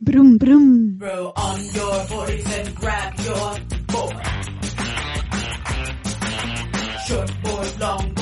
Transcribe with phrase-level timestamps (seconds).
[0.00, 0.96] Brum, broom.
[0.98, 3.56] Bro, on your boys and grab your.
[7.06, 7.30] Short
[7.78, 8.13] long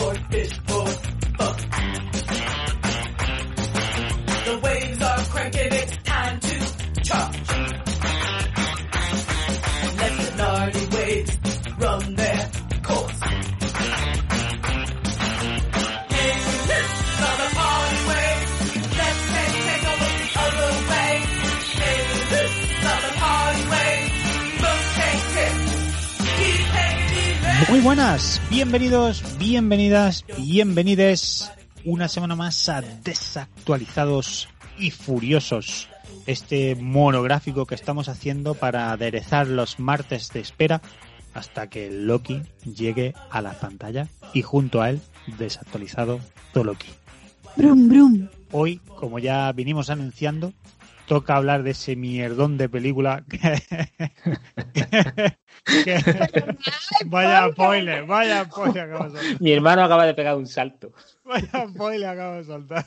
[27.73, 31.51] Muy buenas, bienvenidos, bienvenidas, bienvenides
[31.87, 35.89] una semana más a Desactualizados y Furiosos,
[36.27, 40.83] este monográfico que estamos haciendo para aderezar los martes de espera
[41.33, 45.01] hasta que Loki llegue a la pantalla y junto a él
[45.39, 46.21] desactualizado
[46.53, 46.89] Loki.
[47.57, 48.29] Brum, brum.
[48.51, 50.53] Hoy, como ya vinimos anunciando,
[51.07, 53.39] toca hablar de ese mierdón de película que...
[55.85, 56.57] que-
[57.07, 59.41] vaya spoiler, vaya spoiler acabo de soltar.
[59.41, 60.93] Mi hermano acaba de pegar un salto.
[61.25, 62.87] Vaya spoiler acabo de soltar.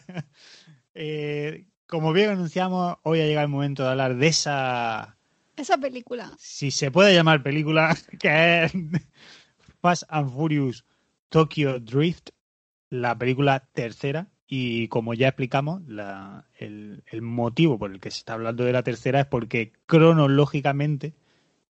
[0.94, 5.18] Eh, como bien anunciamos, hoy ha llegado el momento de hablar de esa,
[5.56, 6.32] Esa película.
[6.38, 8.74] si se puede llamar película, que es
[9.82, 10.86] Fast and Furious
[11.30, 12.30] Tokyo Drift,
[12.90, 14.28] la película tercera.
[14.48, 15.82] Y como ya explicamos,
[16.60, 21.14] el, motivo por el que se está hablando de la tercera es porque cronológicamente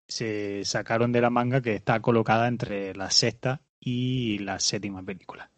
[0.08, 5.52] se sacaron de la manga que está colocada entre la sexta y la séptima película.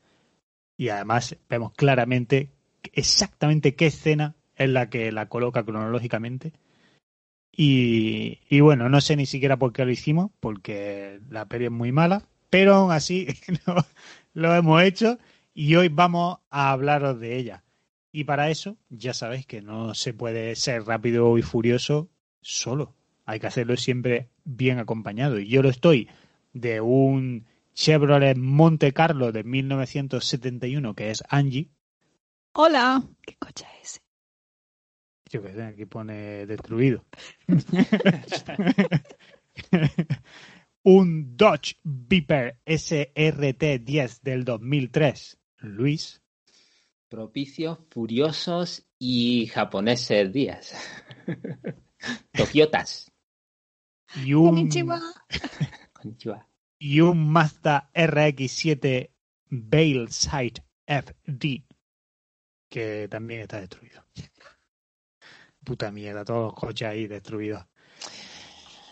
[0.77, 2.51] Y además vemos claramente
[2.93, 6.53] exactamente qué escena es la que la coloca cronológicamente.
[7.51, 11.71] Y, y bueno, no sé ni siquiera por qué lo hicimos, porque la peli es
[11.71, 13.27] muy mala, pero aún así
[14.33, 15.17] lo hemos hecho
[15.57, 17.63] y hoy vamos a hablaros de ella.
[18.11, 22.93] Y para eso, ya sabéis que no se puede ser rápido y furioso solo.
[23.25, 25.39] Hay que hacerlo siempre bien acompañado.
[25.39, 26.09] Y yo lo estoy
[26.53, 31.71] de un Chevrolet Monte Carlo de 1971, que es Angie.
[32.53, 33.03] Hola.
[33.25, 34.01] ¿Qué coche es ese?
[35.31, 37.03] Yo que sé, aquí pone destruido.
[40.83, 45.36] un Dodge Viper SRT10 del 2003.
[45.59, 46.21] Luis.
[47.09, 50.73] Propicios, furiosos y japoneses días.
[52.33, 53.11] Tokiotas.
[54.23, 55.01] Y un, Konnichiwa.
[55.93, 56.47] Konnichiwa.
[56.79, 59.11] y un Mazda RX7
[59.49, 61.67] Bailside FD
[62.69, 64.05] que también está destruido.
[65.63, 67.65] Puta mierda, todos los coches ahí destruidos.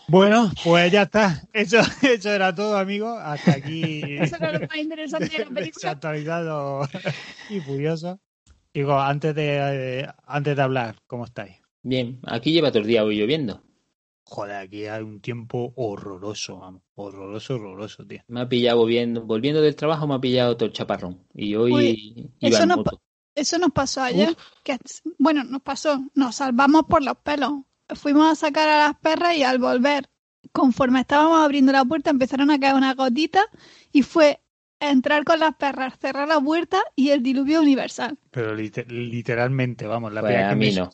[0.08, 1.42] Bueno, pues ya está.
[1.52, 3.18] Eso, eso era todo, amigos.
[3.20, 4.02] Hasta aquí.
[4.20, 5.88] Eso era lo más interesante de la película.
[5.88, 6.88] Desactualizado
[7.50, 8.20] y furioso.
[8.72, 11.56] Digo, antes de, eh, antes de hablar, ¿cómo estáis?
[11.82, 13.62] Bien, aquí lleva todo el día hoy lloviendo.
[14.24, 16.82] Joder, aquí hay un tiempo horroroso, vamos.
[16.94, 18.22] Horroroso, horroroso, tío.
[18.26, 21.24] Me ha pillado volviendo, volviendo del trabajo, me ha pillado todo el chaparrón.
[21.32, 23.00] Y hoy Uy, iba eso en no moto.
[23.34, 24.36] Eso nos pasó ayer.
[24.64, 24.78] Que,
[25.18, 26.02] bueno, nos pasó.
[26.14, 27.52] Nos salvamos por los pelos.
[27.94, 30.08] Fuimos a sacar a las perras y al volver,
[30.52, 33.44] conforme estábamos abriendo la puerta, empezaron a caer unas gotitas
[33.92, 34.40] y fue
[34.80, 38.18] entrar con las perras, cerrar la puerta y el diluvio universal.
[38.30, 40.90] Pero lite- literalmente, vamos, la Pues primera a que mí me no.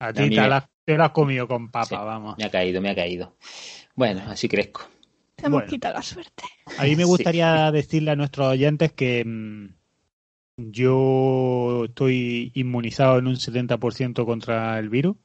[0.00, 1.94] A ti te, me- la, te has comido con papa, Sí.
[1.94, 2.36] vamos.
[2.38, 3.36] Me ha caído, me ha caído.
[3.94, 4.82] Bueno, así crezco.
[5.36, 5.70] Te hemos Bueno.
[5.70, 6.42] quitado la suerte.
[6.78, 7.08] A mí me Sí.
[7.08, 9.66] gustaría decirle a nuestros oyentes que mm,
[10.56, 15.16] yo estoy inmunizado en un 70% contra el virus.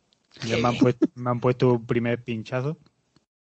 [0.43, 2.77] Ya me han, puesto, me han puesto un primer pinchazo.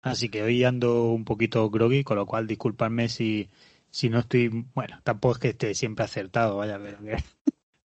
[0.01, 3.49] Así que hoy ando un poquito groggy, con lo cual disculpadme si,
[3.91, 4.65] si no estoy...
[4.73, 7.17] Bueno, tampoco es que esté siempre acertado, vaya, pero que...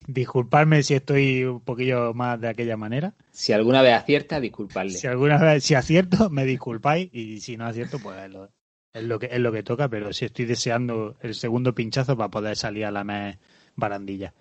[0.07, 3.15] Disculpadme si estoy un poquillo más de aquella manera.
[3.31, 4.91] Si alguna vez acierta, disculpadle.
[4.91, 8.51] Si alguna vez, si acierto, me disculpáis y si no acierto, pues es lo,
[8.93, 12.31] es lo que es lo que toca, pero sí estoy deseando el segundo pinchazo para
[12.31, 13.39] poder salir a la mes
[13.77, 14.35] barandilla.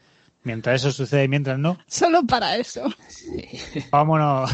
[0.43, 2.83] Mientras eso sucede, mientras no, Solo para eso.
[3.91, 4.51] vámonos,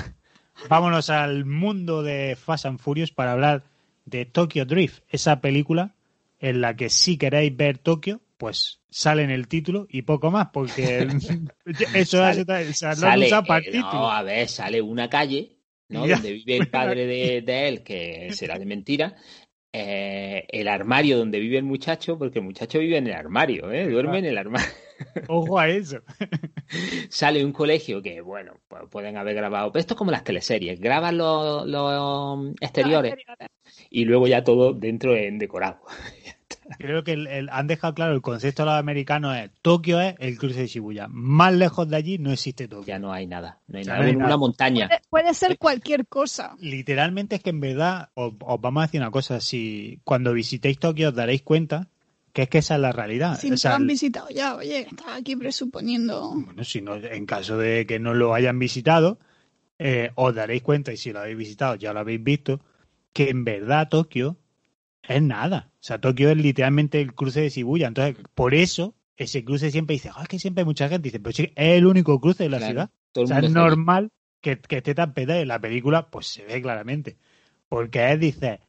[0.70, 3.64] vámonos al mundo de Fast and Furious para hablar
[4.06, 5.96] de Tokyo Drift, esa película
[6.40, 10.50] en la que si queréis ver Tokio, pues sale en el título y poco más,
[10.54, 11.08] porque
[11.94, 15.10] eso Sale- es, o sea, lo han Sale, para eh, no, a ver, sale una
[15.10, 15.58] calle
[15.90, 16.06] ¿no?
[16.06, 16.16] Ya.
[16.16, 19.16] Donde vive el padre de, de él, que será de mentira.
[19.72, 23.88] Eh, el armario donde vive el muchacho, porque el muchacho vive en el armario, ¿eh?
[23.88, 24.68] Duerme en el armario.
[25.28, 26.02] Ojo a eso.
[27.10, 29.72] Sale un colegio que, bueno, pues pueden haber grabado.
[29.72, 30.80] Pero esto es como las teleseries.
[30.80, 33.16] Graban los, los exteriores
[33.90, 35.80] y luego ya todo dentro en decorado.
[36.78, 40.16] Creo que el- el- han dejado claro el concepto de los americanos es Tokio es
[40.20, 41.08] el cruce de Shibuya.
[41.10, 42.86] Más lejos de allí no existe Tokio.
[42.86, 43.60] Ya no hay nada.
[43.68, 44.00] No hay nada.
[44.00, 44.26] no hay nada.
[44.28, 44.88] una montaña.
[44.88, 46.56] Puede, puede ser cualquier cosa.
[46.60, 49.40] Literalmente es que en verdad os, os vamos a decir una cosa.
[49.42, 51.88] Si cuando visitéis Tokio os daréis cuenta
[52.34, 53.40] que es que esa es la realidad.
[53.40, 56.32] Si O no sea, lo han visitado ya, oye, estaba aquí presuponiendo.
[56.36, 59.18] bueno, si no, en caso de que no lo hayan visitado,
[59.80, 62.60] eh, os daréis cuenta, y si lo habéis visitado ya lo habéis visto,
[63.14, 64.38] que en verdad Tokio
[65.04, 65.72] es nada.
[65.76, 67.88] O sea, Tokio es literalmente el cruce de Shibuya.
[67.88, 71.08] Entonces, por eso, ese cruce siempre dice, "Ah, es que siempre hay mucha gente.
[71.10, 72.92] Dice, pero sí, es el único cruce de la Claro, ciudad.
[73.16, 74.12] O sea, es normal
[74.42, 75.40] que, que esté tan petada.
[75.40, 77.18] En la película, pues se ve claramente.
[77.68, 78.62] Porque es, dice,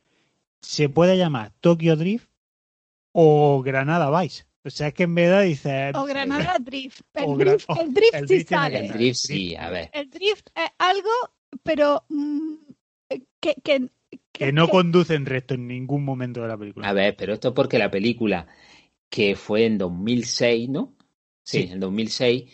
[0.60, 2.28] se puede llamar Tokyo Drift
[3.12, 4.44] o Granada Vice.
[4.62, 5.90] O sea, es que en verdad dice...
[5.94, 7.00] O Granada Drift.
[7.14, 8.78] El O Gra- drift, oh, el drift el sí drift sale.
[8.80, 9.90] El drift, sí, a ver.
[9.92, 11.08] El drift es algo,
[11.62, 12.54] pero mm,
[13.40, 13.90] que, que,
[14.32, 16.88] que no conducen recto en ningún momento de la película.
[16.88, 18.46] A ver, pero esto es porque la película
[19.08, 20.94] que fue en 2006, ¿no?
[21.42, 21.68] Sí, Sí.
[21.72, 22.44] en 2006,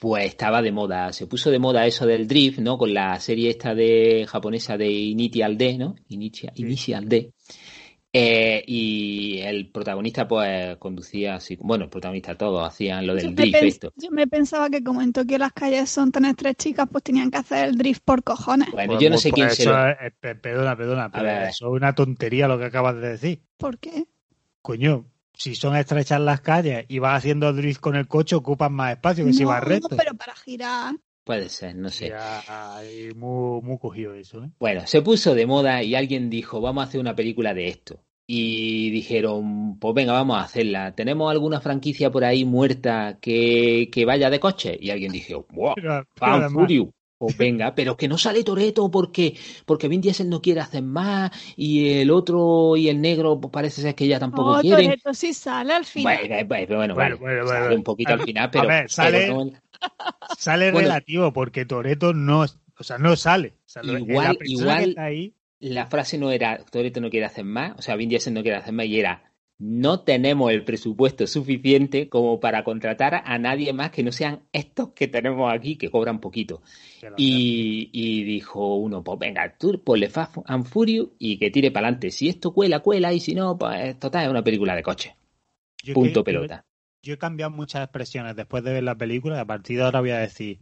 [0.00, 1.12] pues estaba de moda.
[1.12, 2.78] Se puso de moda eso del drift, ¿no?
[2.78, 5.94] Con la serie esta de japonesa de Initial D, ¿no?
[6.08, 6.62] Initia- Sí.
[6.62, 7.32] Initial D.
[8.18, 11.56] Eh, y el protagonista, pues, conducía así.
[11.60, 13.92] Bueno, el protagonista, todos hacían lo del drift, esto.
[13.96, 17.38] yo me pensaba que como en Tokio las calles son tan estrechicas, pues tenían que
[17.38, 18.70] hacer el drift por cojones.
[18.72, 19.88] Bueno, Pues- yo no sé quién se lo.
[19.88, 23.40] es- perdona, perdona, pero eso es una tontería lo que acabas de decir.
[23.56, 24.06] ¿Por qué?
[24.62, 28.92] Coño, si son estrechas las calles y vas haciendo drift con el coche, ocupan más
[28.92, 29.96] espacio que si no, vas recto.
[29.96, 30.94] pero para girar.
[31.24, 32.08] Puede ser, no sé.
[32.10, 32.80] Ya,
[33.16, 34.50] muy, muy cogido eso, ¿eh?
[34.60, 38.00] Bueno, se puso de moda y alguien dijo, vamos a hacer una película de esto.
[38.28, 40.94] Y dijeron, pues venga, vamos a hacerla.
[40.94, 44.76] ¿Tenemos alguna franquicia por ahí muerta que, que vaya de coche?
[44.80, 45.74] Y alguien dijo, wow,
[46.14, 46.88] Fan Furious.
[47.18, 49.34] Pues venga, pero que no sale Toreto porque,
[49.64, 53.80] porque Vin Diesel no quiere hacer más y el otro y el negro pues parece
[53.80, 54.84] ser que ya tampoco Oh, quieren.
[54.84, 56.18] Toretto sí sale al final.
[56.46, 57.76] Bueno, bueno, bueno, Bueno, bueno, sale bueno.
[57.76, 59.52] un poquito al final, a pero, ver, sale- pero no-
[60.36, 60.88] Sale Bueno.
[60.88, 62.40] relativo porque Toreto no,
[62.78, 63.54] o sea, no sale.
[63.60, 67.26] O sea, lo- Igual- igual- que está ahí, la frase no era Toreto no quiere
[67.26, 70.64] hacer más, o sea, Vin Diesel no quiere hacer más, y era no tenemos el
[70.64, 75.76] presupuesto suficiente como para contratar a nadie más que no sean estos que tenemos aquí,
[75.76, 76.60] que cobran poquito.
[77.16, 81.86] Y, y dijo uno, pues venga, tú ponle Fast and Furious y que tire para
[81.86, 82.10] adelante.
[82.10, 85.16] Si esto cuela, cuela, y si no, pues total, es una película de coche.
[85.82, 86.66] yo Punto que- yo- pelota.
[87.02, 90.00] yo he cambiado muchas expresiones después de ver la película y a partir de ahora
[90.00, 90.60] voy a decir,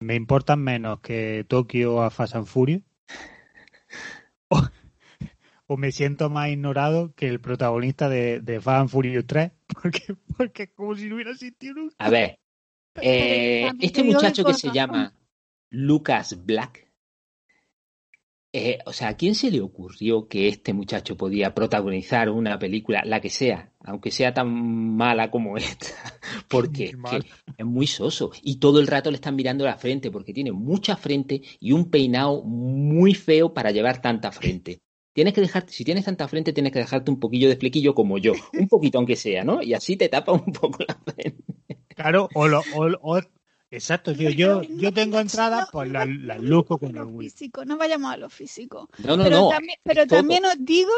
[0.00, 2.80] me importan menos que Tokio a Fast and Furious
[4.52, 4.70] o,
[5.66, 9.50] o me siento más ignorado que el protagonista de, de and Furious 3
[9.82, 11.96] porque, porque es como si no hubiera existido nunca.
[11.98, 12.38] A ver,
[13.00, 15.14] eh, este muchacho que se llama
[15.70, 16.91] Lucas Black,
[18.52, 23.02] eh, o sea, ¿a quién se le ocurrió que este muchacho podía protagonizar una película,
[23.04, 24.48] la que sea, aunque sea tan
[24.96, 25.86] mala como esta?
[26.48, 27.24] Porque es, Muy que mal.
[27.56, 30.96] es muy soso y todo el rato le están mirando la frente porque tiene mucha
[30.96, 34.80] frente y un peinado muy feo para llevar tanta frente.
[35.14, 38.16] Tienes que dejarte, si tienes tanta frente, tienes que dejarte un poquillo de flequillo como
[38.18, 39.62] yo, un poquito aunque sea, ¿no?
[39.62, 41.44] Y así te tapa un poco la frente.
[41.94, 43.20] Claro, o lo, o, o-
[43.72, 46.92] exacto, tío, yo, yo tengo entradas, no, pues no las vayamos las a luco con
[46.94, 47.30] lo orgullo.
[47.30, 48.88] físico, no vayamos a lo físico.
[48.98, 49.48] No, no, pero no.
[49.48, 50.92] también, pero también os digo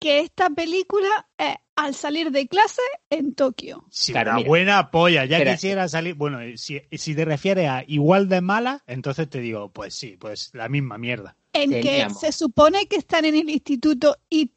[0.00, 3.84] que esta película es al salir de clase en Tokio.
[3.90, 4.48] Sí, Claro, una mira.
[4.48, 5.24] buena polla.
[5.24, 5.54] Ya Espera.
[5.54, 6.14] quisiera salir.
[6.14, 10.50] Bueno, si, si te refieres a igual de mala, entonces te digo, pues sí, pues
[10.54, 11.36] la misma mierda.
[11.52, 12.20] En Teníamos.
[12.20, 14.52] que se supone que están en el instituto y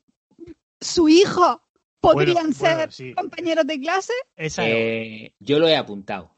[0.79, 1.61] su hijo
[1.99, 3.13] podrían Bueno, ser bueno, sí.
[3.13, 4.13] compañeros de clase.
[4.35, 6.35] Esa Eh, yo lo he apuntado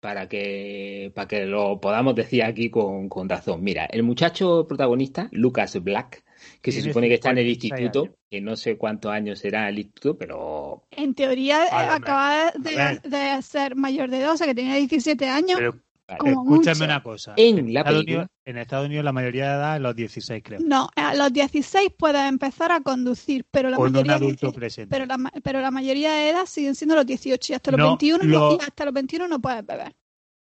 [0.00, 3.62] para que, para que lo podamos decir aquí con, con razón.
[3.62, 6.24] Mira, el muchacho protagonista, Lucas Black,
[6.62, 9.68] que se supone que está en el 56 instituto, que no sé cuántos años será
[9.68, 14.46] el instituto, pero En teoría eh, acaba de, de ser mayor de edad, o sea
[14.46, 15.58] que tenía 17 años.
[15.58, 15.74] Pero
[16.18, 16.30] vale.
[16.30, 16.84] Escúchame mucho.
[16.84, 17.34] una cosa.
[17.36, 20.60] En la Estados Unidos, en Estados Unidos la mayoría de edad es los 16, creo.
[20.60, 24.52] No, a los 16 puedes empezar a conducir, pero la Con un mayoría adulto de,
[24.52, 24.90] presente.
[24.90, 27.86] pero la, pero la mayoría de edad siguen siendo los 18 y hasta los No,
[27.88, 29.94] 21 no- lo- y hasta los 21 no puedes beber.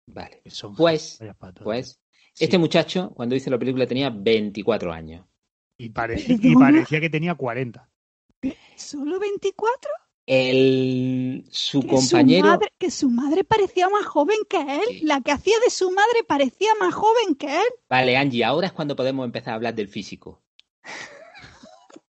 [0.07, 0.43] Vale.
[0.47, 1.19] Son Pues.
[1.63, 1.99] Pues,
[2.35, 2.45] Sí.
[2.45, 5.25] este muchacho, cuando hizo la película, tenía 24 años.
[5.79, 7.89] y, parecía, y parecía que tenía 40.
[8.77, 9.91] ¿Solo 24?
[10.27, 12.47] El, su Que compañero.
[12.47, 14.89] Su madre, que su madre parecía más joven que él.
[14.89, 15.01] Sí.
[15.05, 17.69] La que hacía de su madre parecía más joven que él.
[17.89, 20.43] Vale, Angie, ahora es cuando podemos empezar a hablar del físico.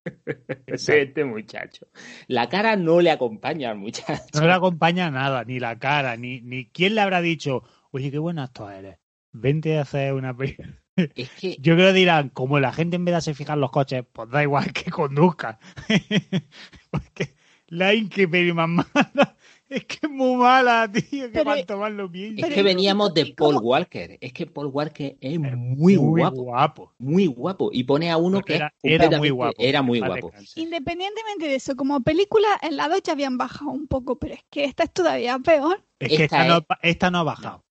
[0.68, 1.88] Ese este muchacho.
[2.28, 4.24] La cara no le acompaña al muchacho.
[4.34, 8.20] No le acompaña nada, ni la cara, ni, ni quién le habrá dicho, oye, qué
[8.20, 8.98] buen actor eres.
[9.32, 10.82] Vente a hacer una película.
[11.16, 13.60] Es que Yo creo que dirán, como la gente en vez de se fija en
[13.60, 15.60] los coches, pues da igual que conduzca.
[16.90, 17.36] Porque
[17.68, 18.86] la Inque más mala
[19.70, 22.46] es que es muy mala, tío, que Pero- cuanto más lo pienso.
[22.46, 24.18] Es que ¿y veníamos de cómo- Paul Walker.
[24.22, 26.94] Es que Paul Walker es muy guapo, guapo.
[27.00, 27.70] muy guapo.
[27.74, 29.56] Y pone a uno que era, muy guapo.
[29.58, 30.32] Era muy guapo.
[30.56, 34.42] Independientemente de eso, como película, en la 2 ya habían bajado un poco, pero es
[34.50, 35.84] que esta es todavía peor.
[36.00, 37.66] Es que Esta esta, no, es- esta no ha bajado.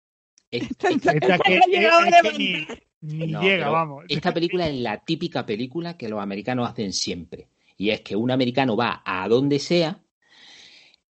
[0.50, 2.68] Es- Esta, es- esta- Esta esta que, no ha llegado es a que ni,
[3.02, 4.06] ni No, llega, vamos.
[4.10, 7.48] Esta película es la típica película que los americanos hacen siempre.
[7.84, 10.02] Y es que un americano va a donde sea,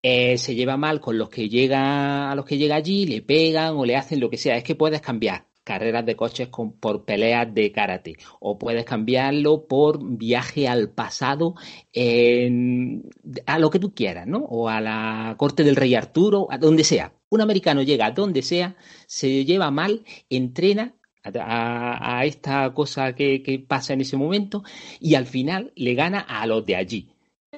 [0.02, 3.76] eh, se lleva mal con los que llega a los que llega allí, le pegan
[3.76, 4.56] o le hacen lo que sea.
[4.56, 9.66] Es que puedes cambiar carreras de coches con- por peleas de karate o puedes cambiarlo
[9.68, 11.54] por viaje al pasado
[11.92, 13.02] en-
[13.46, 14.38] a lo que tú quieras, ¿no?
[14.38, 17.12] O a la corte del rey Arturo, a donde sea.
[17.28, 18.76] Un americano llega a donde sea,
[19.06, 24.62] se lleva mal, entrena a, esta cosa que, que pasa en ese momento
[25.00, 27.08] y al final le gana a los de allí.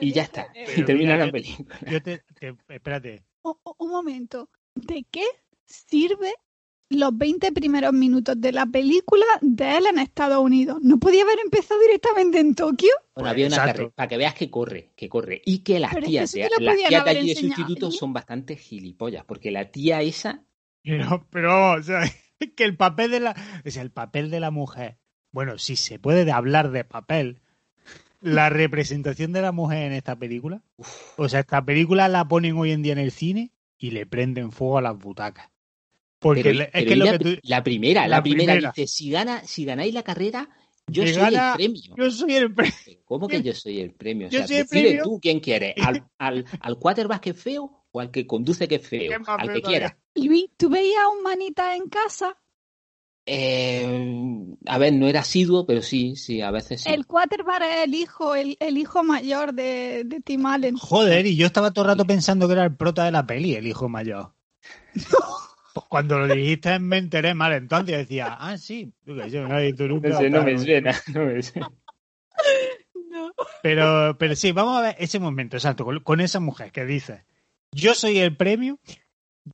[0.01, 0.49] Y ya está.
[0.53, 1.79] Pero Y termina mira, la yo- película.
[1.91, 3.23] Yo te, te- espérate.
[3.43, 4.51] O- un momento.
[4.75, 5.25] ¿De qué
[5.65, 6.33] sirve
[6.91, 10.79] los 20 primeros minutos de la película de él en Estados Unidos?
[10.83, 12.91] ¿No podía haber empezado directamente en Tokio?
[12.99, 15.43] Bueno, Pues, había una carrera para que veas que corre, que corre.
[15.45, 17.91] Y que las Pero es que tías, eso de, las tías de allí de sustituto
[17.93, 20.45] son bastante gilipollas, porque la tía esa,
[20.83, 22.01] Pero, pero o sea,
[22.57, 23.35] que el papel de la.
[23.65, 24.99] Sea, el papel de la mujer.
[25.33, 27.41] Bueno, si se puede de hablar de papel.
[28.21, 30.63] La representación de la mujer en esta película.
[31.17, 34.53] O sea, esta película la ponen hoy en día en el cine y le prenden
[34.53, 35.51] fuego a las butacas.
[36.19, 37.39] Porque pero, es pero que lo la, que tú.
[37.43, 38.73] la primera, la, la primera, primera.
[38.75, 40.49] dice, si gana, si ganáis la carrera,
[40.87, 41.95] yo soy gana- el premio.
[41.97, 42.55] Yo soy el.
[42.55, 42.73] pre-
[43.05, 44.29] ¿Cómo que yo soy el premio?
[44.29, 45.03] O Yo sea, soy el decide premio.
[45.05, 48.77] tú quién quieres, al, al, al quarterback que es feo o al que conduce que
[48.77, 49.99] es feo, ¿Qué más al que quiera.
[50.15, 52.37] Luis, ¿tú veías a un manita en casa?
[53.27, 56.91] Eh, a ver, no era asiduo, pero sí, sí, a veces sí.
[56.91, 60.77] El quarterback es el hijo, el, el hijo mayor de, de Tim Allen.
[60.77, 63.55] Joder, y yo estaba todo el rato pensando que era el prota de la peli,
[63.55, 64.35] el hijo mayor.
[65.75, 69.87] Pues cuando lo dijiste me enteré mal, entonces decía, ah, sí, yo no he visto
[69.89, 71.71] nunca, No sé, no me suena, no me suena.
[73.11, 73.33] No.
[73.63, 77.25] Pero, pero sí, vamos a ver ese momento, exacto, con, con esa mujer que dice,
[77.73, 78.79] yo soy el premio,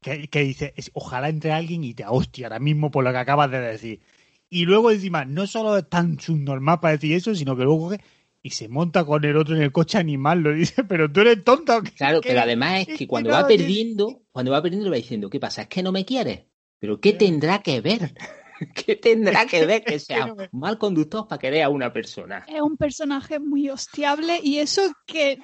[0.00, 3.18] que, que dice, es- ojalá entre alguien y te hostia ahora mismo por lo que
[3.18, 4.00] acabas de decir.
[4.48, 8.00] Y luego encima, no solo es tan subnormal para decir eso, sino que luego coge
[8.42, 11.44] y se monta con el otro en el coche animal, lo dice, pero tú eres
[11.44, 11.76] tonto.
[11.76, 11.92] ¿o qué?
[11.92, 12.30] Claro, ¿Qué?
[12.30, 15.62] pero además es que cuando va perdiendo, cuando va perdiendo le va diciendo, ¿qué pasa?
[15.62, 16.46] ¿Es que no me quieres?
[16.78, 18.14] ¿Pero qué tendrá que ver?
[18.74, 22.44] ¿Qué tendrá que ver que sea mal conductor para querer a una persona?
[22.48, 25.38] Es un personaje muy hostiable y eso que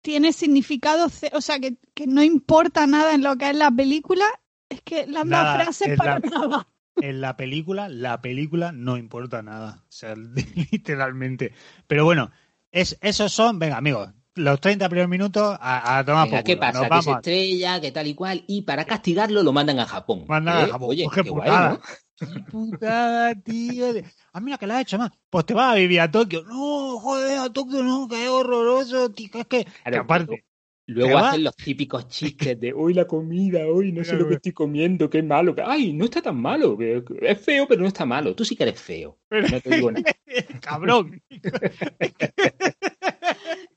[0.00, 4.24] tiene significado, o sea, que, que no importa nada en lo que es la película,
[4.68, 6.68] es que las frases es para la- nada.
[6.96, 9.82] En la película, la película no importa nada.
[9.82, 10.14] O sea,
[10.72, 11.52] literalmente.
[11.86, 12.30] Pero bueno,
[12.70, 16.88] es, esos son, venga, amigos, los 30 primeros minutos a, a tomar por ¿Qué pasa?
[16.88, 20.24] Que se estrella, que tal y cual, y para castigarlo lo mandan a Japón.
[20.26, 20.68] Mandan a ¿Eh?
[20.68, 20.88] Japón.
[20.90, 21.70] Oye, Pues qué qué guay, putada.
[21.70, 21.80] ¿no?
[22.16, 23.86] Qué putada, tío.
[24.32, 25.10] Ah, mira que la has hecho más.
[25.28, 26.44] Pues te vas a vivir a Tokio.
[26.44, 29.28] No, joder, a Tokio no, que es horroroso, tío.
[29.34, 29.66] Es que,
[29.98, 30.44] aparte,
[30.92, 34.52] Luego hacen los típicos chistes de hoy la comida, hoy no sé lo que estoy
[34.52, 35.54] comiendo, qué malo.
[35.64, 36.76] Ay, no está tan malo.
[36.80, 38.34] Es feo, pero no está malo.
[38.34, 39.18] Tú sí que eres feo.
[39.28, 40.04] Pero- No te digo nada.
[40.60, 41.22] cabrón.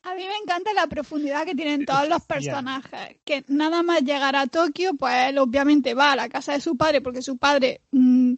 [0.03, 3.17] A mí me encanta la profundidad que tienen todos los personajes.
[3.25, 6.77] Que nada más llegar a Tokio, pues él obviamente va a la casa de su
[6.77, 8.33] padre porque su padre mm,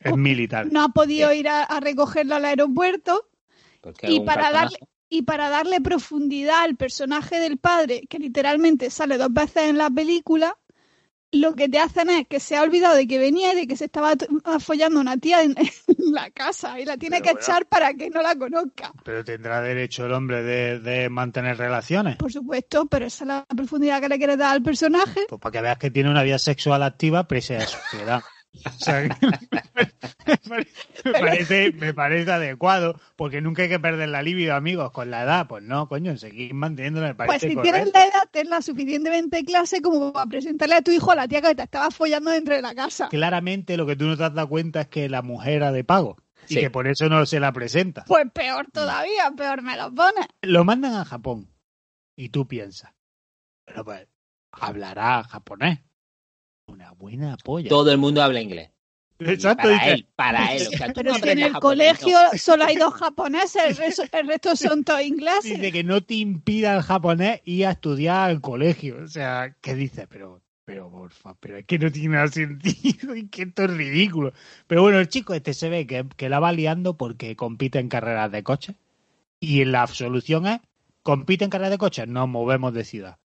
[0.00, 0.66] Es militar.
[0.72, 3.26] no ha podido ir a, a recogerlo al aeropuerto.
[3.80, 4.78] Porque Y para darle,
[5.10, 9.90] y para darle profundidad al personaje del padre, que literalmente sale dos veces en la
[9.90, 10.56] película,
[11.32, 13.76] lo que te hacen es que se ha olvidado de que venía y de que
[13.76, 14.14] se estaba
[14.60, 15.54] follando una tía en,
[15.86, 17.44] en la casa y la tiene Pero que bueno.
[17.44, 18.92] echar para que no la conozca.
[19.04, 22.16] Pero tendrá derecho el hombre de, de mantener relaciones.
[22.16, 25.26] Por supuesto, pero esa es la profundidad que le quieres dar al personaje.
[25.28, 28.22] Pues para que veas que tiene una vida sexual activa pese a su edad.
[28.64, 29.48] O sea, que me,
[30.46, 30.66] pare-
[31.04, 35.22] me parece, me parece adecuado, porque nunca hay que perder la libido, amigos, con la
[35.22, 35.46] edad.
[35.48, 37.62] Pues no, coño, seguir manteniéndola me Pues si correcto.
[37.62, 41.40] tienes la edad, tenla suficientemente clase como para presentarle a tu hijo a la tía
[41.40, 43.08] que te estaba follando dentro de la casa.
[43.08, 45.84] Claramente lo que tú no te has dado cuenta es que la mujer era de
[45.84, 46.16] pago
[46.48, 48.04] y que por eso no se la presenta.
[48.04, 50.26] Pues peor todavía, peor me lo pones.
[50.42, 51.48] Lo mandan a Japón
[52.16, 52.92] y tú piensas,
[53.66, 54.06] Bueno, pues
[54.52, 55.78] hablará japonés.
[56.70, 57.68] Una buena polla.
[57.68, 58.70] Todo el mundo habla inglés.
[59.18, 60.68] Exacto, para dice, él, para él.
[60.68, 62.38] O sea, tú Pero no si en el japonés, colegio no.
[62.38, 65.60] solo hay dos japoneses, el resto, el resto son todos ingleses.
[65.60, 68.98] dice que no te impida el japonés ir a estudiar al colegio.
[69.02, 70.06] O sea, ¿qué dices?
[70.08, 74.32] Pero, pero, porfa, pero es que no tiene nada sentido y que esto es ridículo.
[74.66, 77.88] Pero bueno, el chico este se ve que, que la va liando porque compite en
[77.88, 78.76] carreras de coche.
[79.40, 80.60] Y la solución es,
[81.02, 83.19] compite en carreras de coche, nos movemos de ciudad.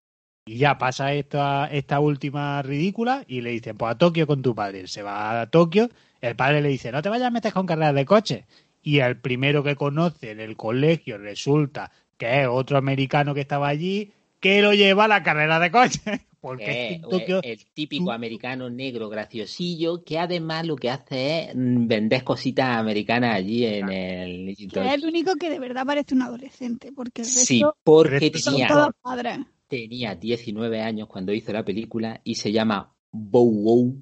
[0.47, 4.53] Y ya pasa esta, esta última ridícula y le dicen, pues a Tokio con tu
[4.53, 4.87] padre.
[4.87, 5.89] Se va a Tokio,
[6.21, 8.45] el padre le dice, no te vayas a meter con carreras de coche.
[8.83, 13.67] Y el primero que conoce en el colegio resulta que es otro americano que estaba
[13.67, 15.99] allí, que lo lleva a la carrera de coche.
[16.41, 17.41] Porque es que Eh, en Tokio...
[17.41, 23.33] el típico americano negro graciosillo que además lo que hace es mm, vender cositas americanas
[23.33, 27.27] allí en el Que es el único que de verdad parece un adolescente, porque el
[27.29, 29.39] resto Sí, porque son tenía, todos padres.
[29.67, 34.01] Tenía 19 años cuando hizo la película y se llama Bow Wow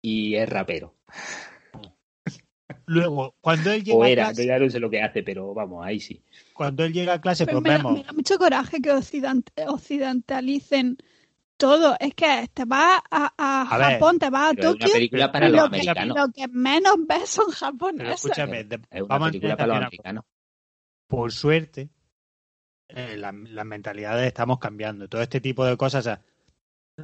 [0.00, 0.94] y es rapero.
[2.86, 5.54] Luego, cuando él llega O a era, clase, ya no sé lo que hace, pero
[5.54, 6.22] vamos, ahí sí.
[6.52, 7.94] cuando él llega a clase, Pues pues me, vemos...
[7.94, 10.96] me da mucho coraje que occident- occidentalicen
[11.56, 11.96] todo.
[12.00, 14.78] Es que te vas a, a A ver, Japón, te vas a Pero es una
[14.80, 16.16] Tokio película para los lo que, americanos.
[16.16, 18.14] lo que menos ves son Pero japoneses.
[18.14, 20.24] escúchame, de- Es una vamos a película para los americanos.
[21.06, 21.88] por suerte,
[22.94, 25.08] eh, la- las mentalidades estamos cambiando.
[25.08, 26.00] Todo este tipo de cosas.
[26.00, 26.20] o sea,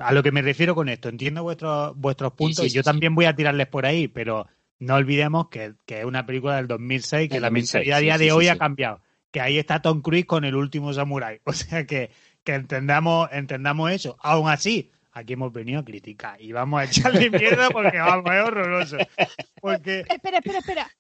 [0.00, 2.84] a lo que me refiero con esto, entiendo vuestros vuestros puntos sí, y yo sí,
[2.84, 4.46] también voy a tirarles por ahí, pero
[4.80, 8.00] no olvidemos que, que es una película del 2006, que Del la 2006, mentalidad a
[8.00, 8.50] día sí, de sí, hoy sí.
[8.50, 9.00] ha cambiado.
[9.30, 11.40] Que ahí está Tom Cruise con el último Samurai.
[11.44, 12.10] O sea que,
[12.44, 14.16] que entendamos, entendamos eso.
[14.20, 18.42] Aún así, aquí hemos venido a criticar y vamos a echarle mierda porque vamos, es
[18.42, 18.96] horroroso.
[19.60, 20.90] Porque Espera, espera, espera.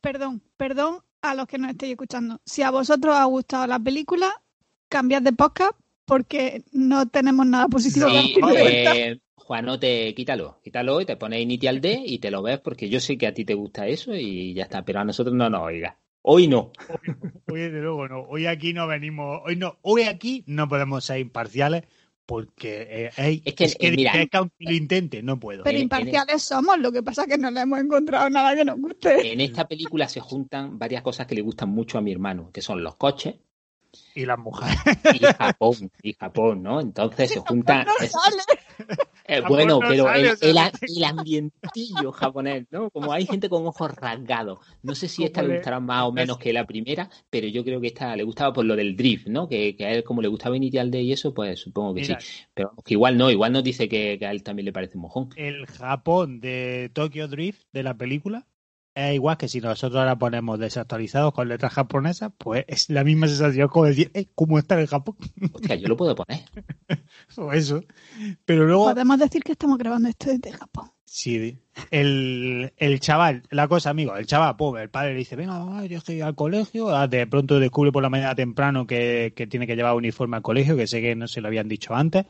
[0.00, 2.40] Perdón, perdón a los que nos estéis escuchando.
[2.44, 4.30] Si a vosotros os ha gustado la película,
[4.88, 5.72] cambiad de podcast
[6.04, 8.96] porque no tenemos nada positivo que Sí, esta.
[8.96, 13.00] eh, Juanote, quítalo, quítalo y te pones Initial D y te lo ves porque yo
[13.00, 15.62] sé que a ti te gusta eso y ya está, pero a nosotros no nos
[15.62, 15.98] oiga.
[16.22, 16.70] Hoy no.
[17.50, 18.20] Hoy desde luego no.
[18.28, 19.40] Hoy aquí no venimos.
[19.44, 19.78] Hoy no.
[19.82, 21.84] Hoy aquí no podemos ser imparciales
[22.30, 25.64] porque eh, hey, Es que, eh, mira- es que aunque lo intente no puedo.
[25.64, 28.54] Pero en- en- imparciales somos, lo que pasa es que no le hemos encontrado nada
[28.54, 29.32] que nos guste.
[29.32, 32.62] En esta película se juntan varias cosas que le gustan mucho a mi hermano, que
[32.62, 33.34] son los coches
[34.14, 34.76] Y las mujeres.
[35.12, 36.80] y Japón, y Japón, ¿no?
[36.80, 37.84] Entonces se juntan...
[37.86, 38.42] No es- sale.
[39.30, 40.26] eh, bueno, no pero el,
[40.80, 42.90] el ambientillo japonés, ¿no?
[42.90, 44.58] Como hay gente con ojos rasgados.
[44.82, 47.80] No sé si esta le gustará más o menos que la primera, pero yo creo
[47.80, 49.48] que esta le gustaba por lo del drift, ¿no?
[49.48, 52.20] Que, que a él como le gustaba Initial D y eso, pues supongo que Mira,
[52.20, 52.42] sí.
[52.54, 55.02] Pero que igual no, igual nos dice que, que a él también le parece un
[55.02, 55.30] mojón.
[55.36, 58.46] el Japón de Tokyo Drift de la película
[59.08, 63.26] es igual que si nosotros ahora ponemos desactualizados con letras japonesas, pues es la misma
[63.28, 65.16] sensación como decir, "Eh, ¿cómo está en Japón?
[65.54, 66.40] Hostia, yo lo puedo poner.
[67.36, 67.82] o eso.
[68.44, 70.90] Pero luego, Podemos decir que estamos grabando esto desde Japón.
[71.12, 71.58] Sí,
[71.90, 75.84] el, el chaval, la cosa, amigo, el chaval, pues el padre le dice, venga, mamá,
[75.86, 79.66] yo estoy al colegio, ah, de pronto descubre por la mañana temprano que, que tiene
[79.66, 82.26] que llevar uniforme al colegio, que sé que no se lo habían dicho antes,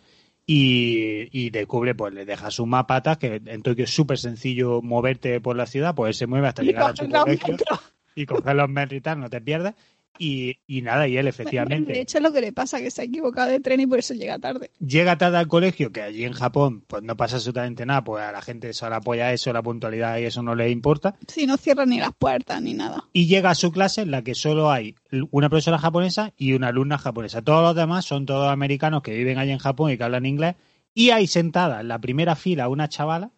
[0.52, 5.40] y, y descubre, pues le deja sus mapatas, que en Tokio es súper sencillo moverte
[5.40, 7.80] por la ciudad, pues él se mueve hasta Y llegar a su colegio metros.
[8.16, 9.76] y coger los metros y tal, no te pierdas,
[10.18, 13.01] y, y nada, y él De efectivamente hecho, es lo que le pasa, que se
[13.01, 14.70] ha equivocado de tren y por eso llega tarde.
[14.79, 18.33] llega tarde al colegio, que allí en Japón pues no pasa absolutamente nada, pues a
[18.33, 21.16] la gente solo apoya eso, la puntualidad y eso no le importa.
[21.27, 23.09] Si no cierran ni las puertas ni nada.
[23.12, 24.94] y llega a su clase en la que solo hay
[25.31, 27.42] una profesora japonesa y una alumna japonesa.
[27.42, 30.57] Todos los demás son todos americanos que viven allí en Japón y que hablan inglés.
[30.92, 33.31] Y hay sentada en la primera fila una chavala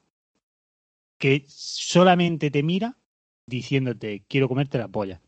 [1.18, 2.96] que solamente te mira
[3.46, 5.20] diciéndote quiero comerte la polla.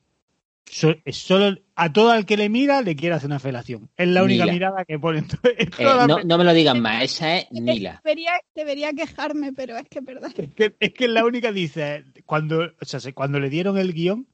[0.67, 3.91] Solo a todo el que le mira le quiere hacer una felación.
[3.97, 4.53] Es la única Mira.
[4.53, 7.47] mirada que pone en to- en Eh, no, no me lo digan más, esa es
[7.53, 8.01] Nila.
[8.05, 10.33] Debería, debería quejarme, pero es que es verdad.
[10.37, 13.93] Es que, es que la única dice cuando o sea, se- cuando le dieron el
[13.93, 14.27] guion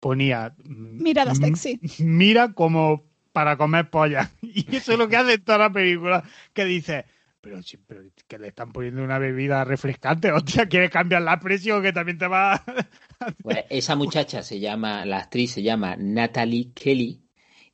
[0.00, 1.80] ponía mm, Mirada mm, sexy.
[1.98, 4.30] mira como para comer polla.
[4.42, 6.24] Y eso es lo que hace en toda la película.
[6.52, 7.04] Que dice,
[7.40, 10.32] pero, sí, pero que le están poniendo una bebida refrescante.
[10.32, 12.62] Hostia, ¿quieres cambiar la presión que también te va
[13.68, 17.22] esa muchacha se llama, la actriz se llama Natalie Kelly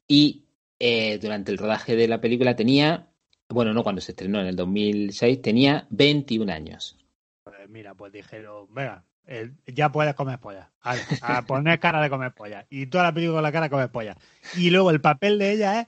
[0.08, 0.44] y
[0.78, 3.08] eh, durante el rodaje de la película tenía,
[3.48, 6.98] bueno, no cuando se estrenó en el 2006, tenía 21 años.
[7.44, 10.70] Pues mira, pues dijeron, venga, eh, ya puedes comer polla.
[10.82, 12.66] A, a poner cara de comer polla.
[12.70, 14.16] Y toda la película con la cara de comer polla.
[14.56, 15.86] Y luego el papel de ella es,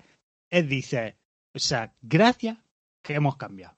[0.51, 1.17] es dice,
[1.55, 2.57] o sea, gracias
[3.09, 3.77] que hemos cambiado.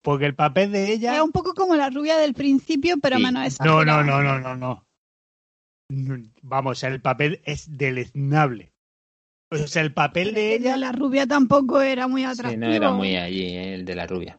[0.00, 1.16] Porque el papel de ella...
[1.16, 3.22] Es un poco como la rubia del principio, pero Sí.
[3.24, 4.02] menos No, exagerada.
[4.04, 4.86] no, no, no, no, no.
[5.90, 8.72] No, Vamos, el papel es deleznable.
[9.50, 10.76] O sea, el papel de El de ella.
[10.76, 12.66] la rubia tampoco era muy Sí, atractivo.
[12.66, 14.38] no era muy allí, eh, el de la rubia.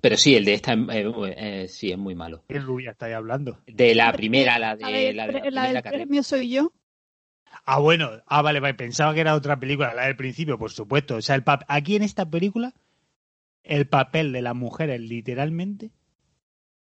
[0.00, 2.42] Pero sí, el de esta eh, eh, sí es muy malo.
[2.48, 3.60] ¿Qué rubia estáis hablando?
[3.66, 6.04] De la primera, la de La, la, de la la del carrera.
[6.04, 6.72] premio soy yo.
[7.64, 8.10] Ah, bueno.
[8.26, 8.74] Ah, vale, vale.
[8.74, 11.16] Pensaba que era otra película, la del principio, por supuesto.
[11.16, 12.72] O sea, el pap- aquí en esta película,
[13.66, 15.90] el papel de las mujeres, literalmente.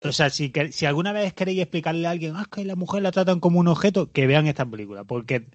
[0.03, 2.75] O sea, si, que- si alguna vez queréis explicarle a alguien, ah, es que la
[2.75, 5.03] mujer la tratan como un objeto, que vean esta película.
[5.03, 5.47] Porque,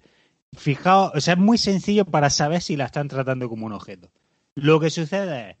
[0.57, 4.09] fijaos, o sea, es muy sencillo para saber si la están tratando como un objeto.
[4.55, 5.57] Lo que sucede es,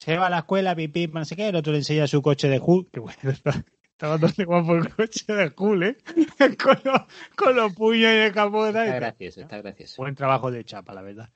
[0.00, 2.48] se va a la escuela, pipí, no sé qué, el otro le enseña su coche
[2.48, 5.96] de Hulk, que bueno, está, está bastante guapo el coche de Hulk, ¿eh?
[6.62, 7.00] con, los,
[7.36, 8.66] con los puños y el capó.
[8.66, 9.94] Está gracioso, está gracioso.
[10.02, 11.30] Buen trabajo de chapa, la verdad.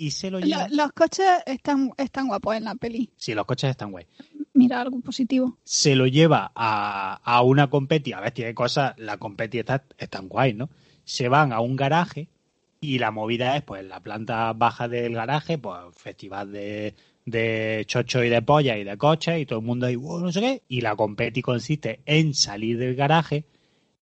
[0.00, 3.10] Y se lo los coches están, están guapos en la peli.
[3.16, 4.06] Sí, los coches están guay.
[4.54, 5.58] Mira, algo positivo.
[5.64, 8.12] Se lo lleva a, a una competi.
[8.12, 8.94] A ver, tiene cosas.
[8.96, 10.70] La competi está, están guay, ¿no?
[11.04, 12.28] Se van a un garaje
[12.80, 16.94] y la movida es, pues, la planta baja del garaje, pues, festival de,
[17.26, 20.30] de chocho y de polla y de coches y todo el mundo ahí, "Wow, no
[20.30, 20.62] sé qué.
[20.68, 23.46] Y la competi consiste en salir del garaje,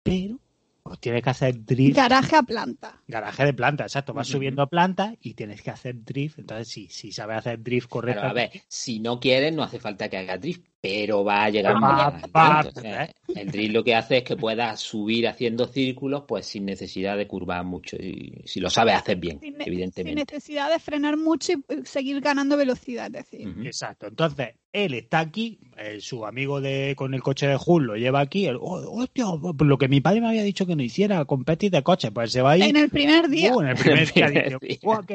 [0.03, 0.39] pero
[0.83, 1.97] pues, tienes que hacer drift.
[1.97, 3.01] Garaje a planta.
[3.07, 4.13] Garaje de planta, exacto.
[4.13, 4.39] Vas Ujú.
[4.39, 6.39] subiendo planta y tienes que hacer drift.
[6.41, 8.27] Entonces, sí, si sabes hacer drift Claro, correcto.
[8.27, 11.77] a ver, si no quieres, no hace falta que haga drift, pero va a llegar
[11.77, 16.47] drift, o sea, El drift lo que hace es que puedas subir haciendo círculos, pues
[16.47, 17.97] sin necesidad de curvar mucho.
[17.97, 20.35] Y si lo sabes hacer bien, Sin, ne- sin evidentemente.
[20.35, 23.07] necesidad de frenar mucho y eh, seguir ganando velocidad.
[23.15, 23.49] Es decir.
[23.65, 24.09] Exacto.
[24.09, 28.21] Entonces, él está aquí, eh, su amigo de con el coche de Hull lo lleva
[28.21, 28.47] aquí.
[28.47, 29.27] él, "Oh, hostia,
[29.59, 32.43] lo que mi padre me había dicho que no hiciera, competir de coche, pues se
[32.43, 32.63] va ahí.
[32.63, 33.55] en el primer día.
[33.55, 34.33] Uh, en el primer día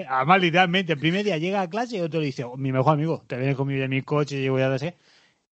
[0.10, 2.94] además literalmente, el primer día llega a clase y otro le dice, "Oh, mi mejor
[2.94, 4.94] amigo, te vienes conmigo en mi coche y yo voy a decir.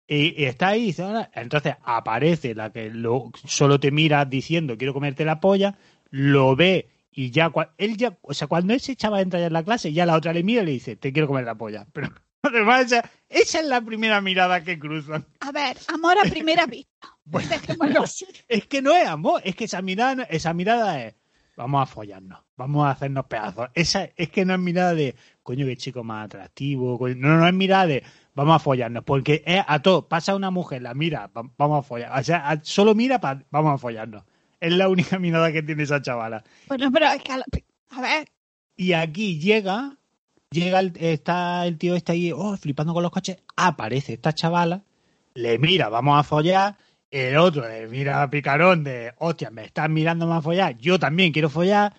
[0.08, 4.94] Y, y está ahí, dice, entonces aparece la que lo, solo te mira diciendo quiero
[4.94, 5.78] comerte la polla,
[6.10, 9.54] lo ve y ya, él ya, o sea, cuando él se echaba a entrar en
[9.54, 11.86] la clase, ya la otra le mira y le dice, te quiero comer la polla.
[11.94, 12.10] Pero
[12.54, 15.26] además, esa, esa es la primera mirada que cruzan.
[15.40, 16.90] A ver, amor a primera vista.
[18.04, 18.26] Así.
[18.48, 21.16] Es que no es amor, es que esa mirada, esa mirada es,
[21.56, 23.70] vamos a follarnos, vamos a hacernos pedazos.
[23.74, 27.16] Esa es que no es mirada de, coño, qué chico más atractivo, coño.
[27.18, 30.82] no, no es mirada de, vamos a follarnos, porque es a todo, pasa una mujer,
[30.82, 34.24] la mira, va- vamos a follar, o sea, solo mira para, vamos a follarnos.
[34.60, 36.44] Es la única mirada que tiene esa chavala.
[36.68, 37.46] Bueno, pero es que a, la-
[37.92, 38.28] a ver,
[38.76, 39.98] Y aquí llega,
[40.52, 44.84] llega el, está el tío este ahí, oh, flipando con los coches, aparece esta chavala,
[45.34, 46.78] le mira, vamos a follar,
[47.10, 51.00] el otro le mira a picarón de, hostia, me estás mirando más a follar, yo
[51.00, 51.94] también quiero follar,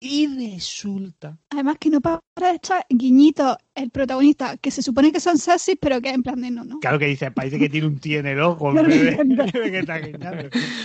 [0.00, 5.20] y resulta, además que no para de echar guiñitos el protagonista, que se supone que
[5.20, 6.80] son sexy, pero que en plan de no, no.
[6.80, 9.16] claro que dice, parece que tiene un tío en el ojo, en vez
[9.52, 10.00] de, de que está.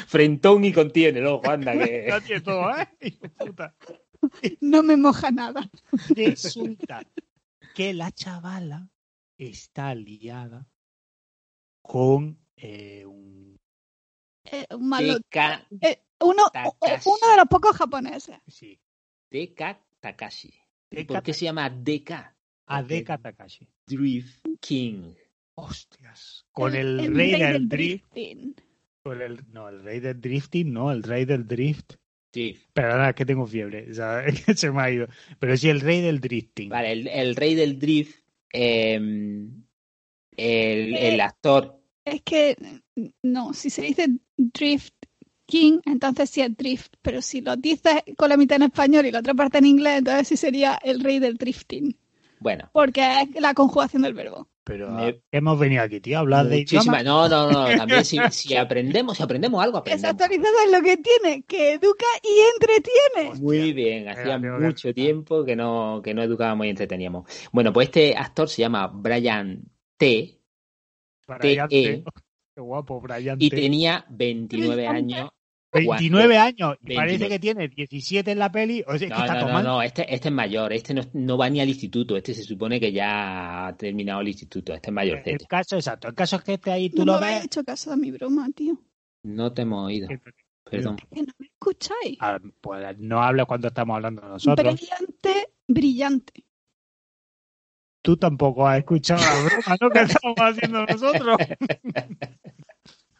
[0.07, 2.41] Frentón y contiene el ojo, anda, que...
[2.45, 2.87] Todo, ¿eh?
[3.37, 3.73] Puta.
[4.61, 5.69] No me moja nada.
[6.09, 7.01] Resulta
[7.73, 8.89] que la chavala
[9.37, 10.67] está liada
[11.81, 13.57] con eh, un
[14.51, 15.13] Eh, un malo.
[15.19, 18.37] Deka, eh, uno, de los pocos japoneses.
[18.47, 18.79] sí,
[19.29, 20.53] Deka Takashi.
[20.91, 22.35] ¿Y Deka ¿Por qué se llama Deka?
[22.65, 23.67] Adeka Takashi.
[23.85, 25.13] Drift King.
[25.55, 26.45] Hostias.
[26.51, 28.05] Con el, rey, del drift.
[28.13, 28.55] drifting.
[29.03, 31.95] Con el, no, el rey del drifting, no, el rey del drift.
[32.75, 33.87] Nada, es que tengo fiebre.
[33.91, 35.07] O sea, es que se me ha ido.
[35.39, 36.69] Pero sí, el rey del drifting.
[36.69, 38.19] Vale, el, el rey del drift,
[38.53, 38.99] eh,
[40.37, 42.55] el, el actor, Es que,
[43.23, 44.93] no, si se dice drift
[45.45, 46.93] king, entonces sí es drift.
[47.01, 49.99] Pero si lo dices con la mitad en español y la otra parte en inglés,
[49.99, 51.97] entonces sí sería el rey del drifting.
[52.39, 53.01] bueno, Porque
[53.35, 54.49] es la conjugación del verbo.
[54.63, 57.01] Pero Me- ¿a qué hemos venido aquí, tío, a hablar de muchísimas.
[57.01, 57.03] idioma.
[57.03, 60.11] No, no, no, también si, si aprendemos, si aprendemos algo, Es aprendemos.
[60.11, 63.39] actualizado es lo que tiene, que educa y entretiene.
[63.41, 67.25] Muy bien, hacía mucho tiempo que no, que no educábamos y entreteníamos.
[67.51, 69.61] Bueno, pues este actor se llama Brian
[69.97, 70.39] T.
[71.27, 71.97] Brian T.E.
[71.97, 72.03] T.
[72.55, 73.55] Qué guapo, Brian y T.
[73.55, 75.15] tenía 29 Brillante.
[75.15, 75.29] años.
[75.71, 76.95] 29 años y 29.
[76.95, 78.83] parece que tiene 17 en la peli.
[78.87, 79.69] O sea, que No, está no, no, tomando.
[79.69, 82.79] no, este, este es mayor, este no, no va ni al instituto, este se supone
[82.79, 85.45] que ya ha terminado el instituto, este es El mayorcete.
[85.45, 86.07] caso, exacto.
[86.07, 87.45] El caso es que este ahí tú no lo me ves.
[87.45, 88.79] hecho caso a mi broma, tío.
[89.23, 90.07] No te hemos oído,
[90.63, 90.97] perdón.
[91.11, 92.17] Que no me escucháis.
[92.19, 94.75] Ah, pues no habla cuando estamos hablando nosotros.
[94.75, 96.45] Brillante, brillante.
[98.01, 99.89] Tú tampoco has escuchado la broma, ¿no?
[99.91, 101.37] Que estamos haciendo nosotros.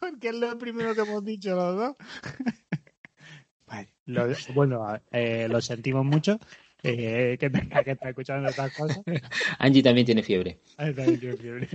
[0.00, 1.96] Porque es lo primero que hemos dicho los dos.
[3.66, 6.38] Vale, lo- bueno, eh, lo sentimos mucho.
[6.82, 9.00] eh, que tenga que estar escuchando estas cosas.
[9.58, 10.58] Angie también tiene fiebre.
[10.78, 11.68] Ahí también tiene fiebre.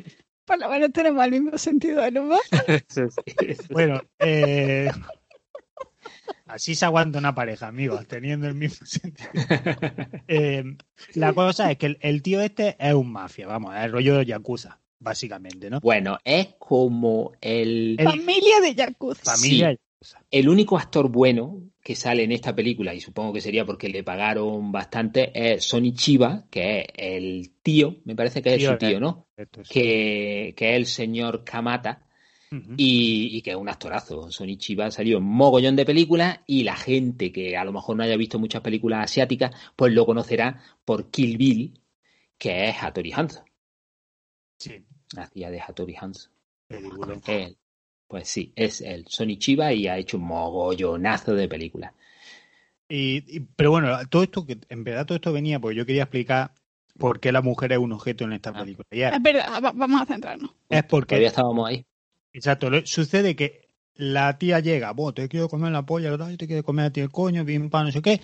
[0.45, 2.39] Por lo menos tenemos el mismo sentido del humor.
[3.71, 4.91] Bueno, eh,
[6.47, 9.29] Así se aguanta una pareja, amigos, teniendo el mismo sentido.
[10.27, 10.63] Eh,
[11.15, 14.17] la cosa es que el, el tío este es un mafia, vamos, es el rollo
[14.17, 15.79] de Yakuza, básicamente, ¿no?
[15.79, 19.31] Bueno, es como el, El- Familia de Yakuza.
[19.31, 19.79] Familia Sí.
[20.29, 24.03] El único actor bueno que sale en esta película, y supongo que sería porque le
[24.03, 28.77] pagaron bastante, es Sonny Chiba, que es el tío, me parece que es Tío, su
[28.77, 29.27] tío, ¿no?
[29.67, 32.05] Que, que es el señor Kamata,
[32.77, 34.31] y, y que es un actorazo.
[34.31, 38.03] Sonny Chiba salió en mogollón de películas y la gente que a lo mejor no
[38.03, 41.79] haya visto muchas películas asiáticas, pues lo conocerá por Kill Bill,
[42.37, 43.43] que es Hattori Hanzo.
[44.57, 44.83] Sí,
[45.17, 46.29] Hacía de Hattori Hanzo.
[46.69, 47.57] Él.
[48.07, 51.93] Pues sí, es él, Sonny Chiba, y ha hecho un mogollonazo de películas.
[52.87, 56.03] Y, y- pero bueno, todo esto, que en verdad todo esto venía porque yo quería
[56.03, 56.53] explicar
[56.99, 58.59] por qué la mujer es un objeto en esta Ah.
[58.59, 58.85] película.
[58.91, 60.51] Y es, Es verdad, va- vamos a centrarnos.
[60.69, 61.85] es porque Todavía estábamos ahí.
[62.31, 66.29] Exacto, lo- sucede que la tía llega, vos te quiero comer la polla, ¿verdad?
[66.29, 68.21] Yo te quiero comer a ti el coño, bien pan, no sé qué.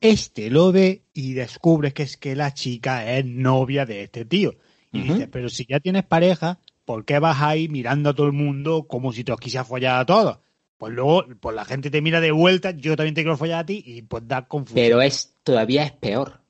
[0.00, 4.54] Este lo ve y descubre que es que la chica es novia de este tío.
[4.94, 5.12] Y Ujú.
[5.12, 8.86] dice, pero si ya tienes pareja, ¿por qué vas ahí mirando a todo el mundo
[8.86, 10.38] como si te os quisieras follar a todos?
[10.78, 13.66] Pues luego, pues la gente te mira de vuelta, yo también te quiero follar a
[13.66, 14.84] ti y pues da confusión.
[14.86, 16.40] Pero es todavía es peor,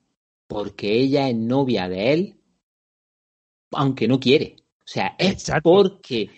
[0.47, 2.35] porque ella es novia de él,
[3.71, 4.57] aunque no quiere.
[4.79, 5.71] O sea, es Exacto.
[5.71, 6.29] porque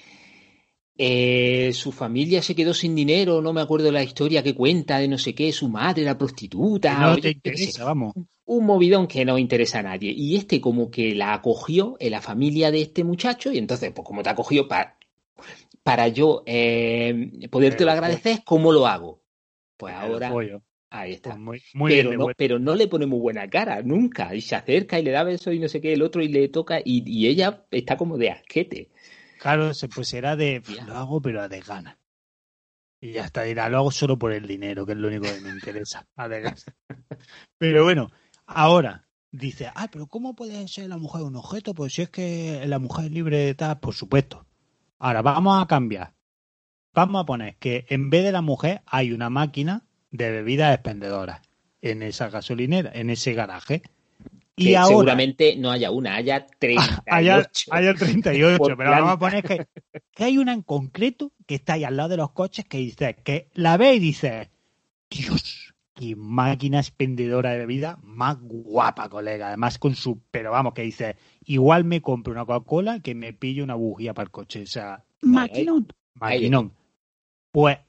[0.98, 5.10] eh, su familia se quedó sin dinero, no me acuerdo la historia que cuenta de
[5.10, 8.13] no sé qué, su madre era prostituta, no te interesa, vamos.
[8.47, 10.12] Un movidón que no interesa a nadie.
[10.12, 14.05] Y este como que la acogió en la familia de este muchacho y entonces, pues
[14.05, 14.97] como te acogió para,
[15.83, 19.21] para yo eh, podértelo agradecer, ¿cómo lo hago?
[19.75, 20.33] Pues ahora,
[20.89, 21.31] ahí está.
[21.31, 24.33] Pues muy, muy pero, bien no, pero no le pone muy buena cara, nunca.
[24.33, 26.47] Y se acerca y le da besos y no sé qué, el otro y le
[26.47, 28.89] toca y, y ella está como de asquete.
[29.39, 30.86] Claro, pues será de Ya.
[30.86, 31.99] lo hago pero a de gana.
[32.99, 35.41] Y ya está, dirá, lo hago solo por el dinero, que es lo único que
[35.41, 36.07] me interesa.
[36.15, 36.27] A.
[37.60, 38.10] Pero bueno,
[38.47, 41.73] ahora dice, ah, pero ¿cómo puede ser la mujer un objeto?
[41.73, 44.45] Pues si es que la mujer es libre de tal, por supuesto.
[44.99, 46.13] Ahora vamos a cambiar.
[46.93, 51.41] Vamos a poner que en vez de la mujer hay una máquina de bebidas expendedoras
[51.81, 53.83] en esa gasolinera, en ese garaje.
[54.55, 57.03] Y ahora seguramente no haya una, haya 38.
[57.05, 59.67] Haya, haya 38, Por pero vamos a poner que,
[60.15, 63.15] que hay una en concreto que está ahí al lado de los coches que dice,
[63.23, 64.49] que la ve y dice,
[65.12, 65.66] Dios,
[65.97, 69.47] qué máquina expendedora de bebida más guapa, colega.
[69.47, 73.63] Además con su, pero vamos, que dice, igual me compro una Coca-Cola que me pille
[73.63, 74.62] una bujía para el coche.
[74.62, 75.88] O sea, Maquinón.
[76.13, 76.73] Maquinón.
[77.51, 77.79] Pues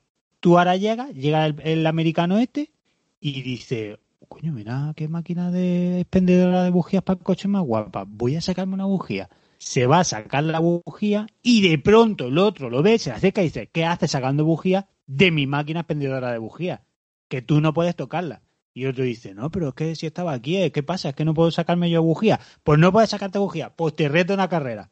[0.41, 2.73] tú ahora llegas, llega el, el americano este
[3.21, 8.05] y dice, coño, mira qué máquina de expendedora de bujías para el coche más guapa.
[8.09, 9.29] Voy a sacarme una bujía.
[9.59, 13.43] Se va a sacar la bujía y de pronto el otro lo ve, se acerca
[13.43, 16.81] y dice, ¿qué haces sacando bujía de mi máquina expendedora de bujías?
[17.29, 18.43] Que tú no puedes tocarla.
[18.75, 20.71] Y otro dice, no, pero es que si estaba aquí, ¿eh?
[20.71, 21.09] ¿qué pasa?
[21.09, 22.39] Es que no puedo sacarme yo bujía.
[22.63, 23.75] Pues no puedes sacarte bujía.
[23.75, 24.91] Pues te reto una carrera.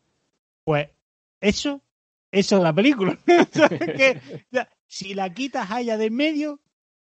[0.64, 0.88] Pues
[1.40, 1.82] eso,
[2.32, 3.16] eso es la película.
[4.50, 6.60] Sea, si la quitas a ella de en medio,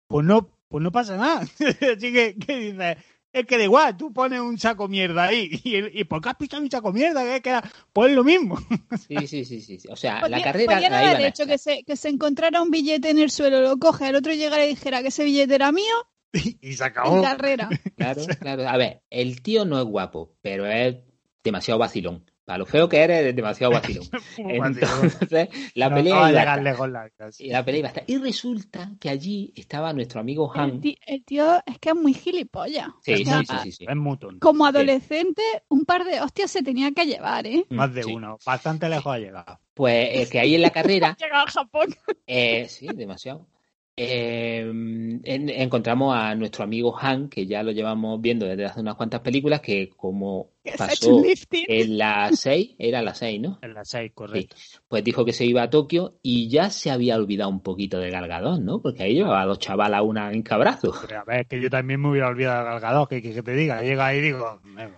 [0.07, 1.41] pues no, pues no pasa nada.
[1.95, 2.97] Así que, ¿qué dices?
[3.33, 5.59] Es que da igual, tú pones un saco mierda ahí.
[5.63, 7.23] ¿Y, el- y por qué has pisado un saco mierda?
[7.23, 8.57] Que queda, pues es lo mismo.
[9.07, 9.79] Sí, sí, sí, sí.
[9.89, 12.61] O sea, la carrera podían ahí haber van a hecho que se, que se encontrara
[12.61, 15.55] un billete en el suelo, lo coge, el otro llegara y dijera que ese billete
[15.55, 15.95] era mío,
[16.61, 17.21] Y se en acabó.
[17.21, 17.69] carrera.
[17.97, 18.69] Claro, claro.
[18.69, 20.97] A ver, el tío no es guapo, pero es
[21.43, 22.23] demasiado vacilón.
[22.45, 24.05] Para lo feo que eres, es demasiado vacilón.
[24.37, 26.63] Entonces, la No, pelea no va a iba a estar.
[26.63, 27.43] lejos la casa.
[27.43, 28.03] Y la pelea iba a estar.
[28.07, 30.81] Y resulta que allí estaba nuestro amigo El, Han.
[31.05, 32.87] el tío es que es muy gilipollas.
[33.01, 33.85] Sí, O sí, sea, sí, sí, sí.
[33.87, 34.39] Es muy tonto.
[34.45, 37.65] Como adolescente, un par de hostias se tenía que llevar, ¿eh?
[37.69, 38.11] Más de Sí.
[38.13, 38.37] uno.
[38.45, 39.59] Bastante lejos ha llegado.
[39.73, 41.95] Pues eh, que ahí en la carrera, Llegaba a Japón.
[42.27, 43.47] eh, sí, demasiado.
[43.95, 44.59] Eh,
[45.23, 49.21] en- encontramos a nuestro amigo Han, que ya lo llevamos viendo desde hace unas cuantas
[49.21, 51.21] películas, que como pasó
[51.67, 53.59] en la 6, era la 6, ¿no?
[53.61, 54.55] En las seis, correcto.
[54.87, 58.09] Pues dijo que se iba a Tokio y ya se había olvidado un poquito de
[58.09, 58.81] Galgadón, ¿no?
[58.81, 60.93] Porque ahí llevaba a dos chavalas una en cabrazo.
[61.07, 63.53] Pero a ver, que yo también me hubiera olvidado de Galgador, que, que, que te
[63.55, 63.81] diga.
[63.81, 64.89] Llega ahí y digo, "Me-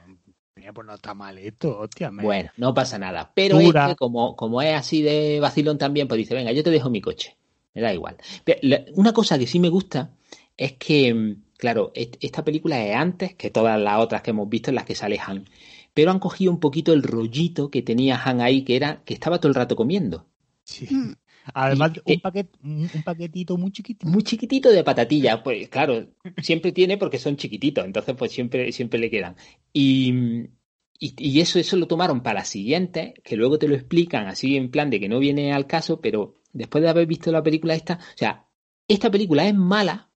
[0.55, 2.09] mira, pues no está mal esto, hostia.
[2.11, 3.31] me- Bueno, no pasa nada.
[3.35, 6.89] Pero este, como, como es así de vacilón también, pues dice, venga, yo te dejo
[6.89, 7.37] mi coche.
[7.75, 8.15] Me da igual.
[8.43, 10.15] Pero la- una cosa que sí me gusta
[10.57, 14.49] es que, mm, claro, est- esta película es antes que todas las otras que hemos
[14.49, 15.45] visto en las que sale Han.
[15.93, 19.37] Pero han cogido un poquito el rollito que tenía Han ahí, que era que estaba
[19.39, 20.25] todo el rato comiendo.
[20.63, 20.87] Sí.
[20.93, 21.13] Mm.
[21.53, 24.07] Además, Y- un, paquet, un, un paquetito muy chiquitito.
[24.09, 26.07] Muy chiquitito de patatillas, pues claro,
[26.41, 29.35] siempre tiene porque son chiquititos, entonces pues siempre, siempre le quedan.
[29.71, 30.11] Y,
[30.99, 34.57] y, y eso, eso lo tomaron para las siguientes, que luego te lo explican así
[34.57, 37.75] en plan de que no viene al caso, pero después de haber visto la película
[37.75, 38.47] esta, o sea,
[38.87, 40.11] esta película es mala,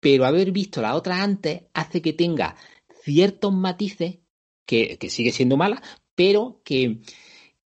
[0.00, 2.56] pero haber visto la otra antes hace que tenga
[3.02, 4.18] ciertos matices
[4.66, 5.82] que, que sigue siendo mala,
[6.14, 7.00] pero que,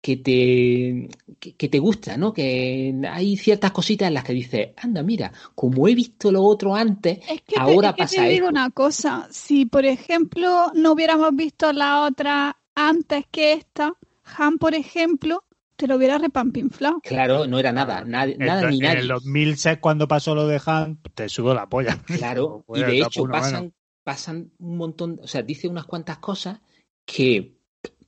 [0.01, 2.33] que te, que, que te gusta, ¿no?
[2.33, 6.75] Que hay ciertas cositas en las que dices, anda, mira, como he visto lo otro
[6.75, 8.49] antes, Es que, te, ahora es que pasa te digo esto.
[8.49, 13.93] una cosa, si por ejemplo no hubiéramos visto la otra antes que esta,
[14.37, 15.43] Han, por ejemplo,
[15.79, 16.99] te lo hubiera repampinflado.
[17.01, 18.99] Claro, no era nada, nadie- nada En- ni en nadie.
[18.99, 21.97] el 2006, cuando pasó lo de Han, te sudo la polla.
[22.27, 23.33] Claro, y Pues, de está hecho bueno.
[23.33, 26.59] pasan, pasan un montón, o sea, dice unas cuantas cosas
[27.05, 27.55] que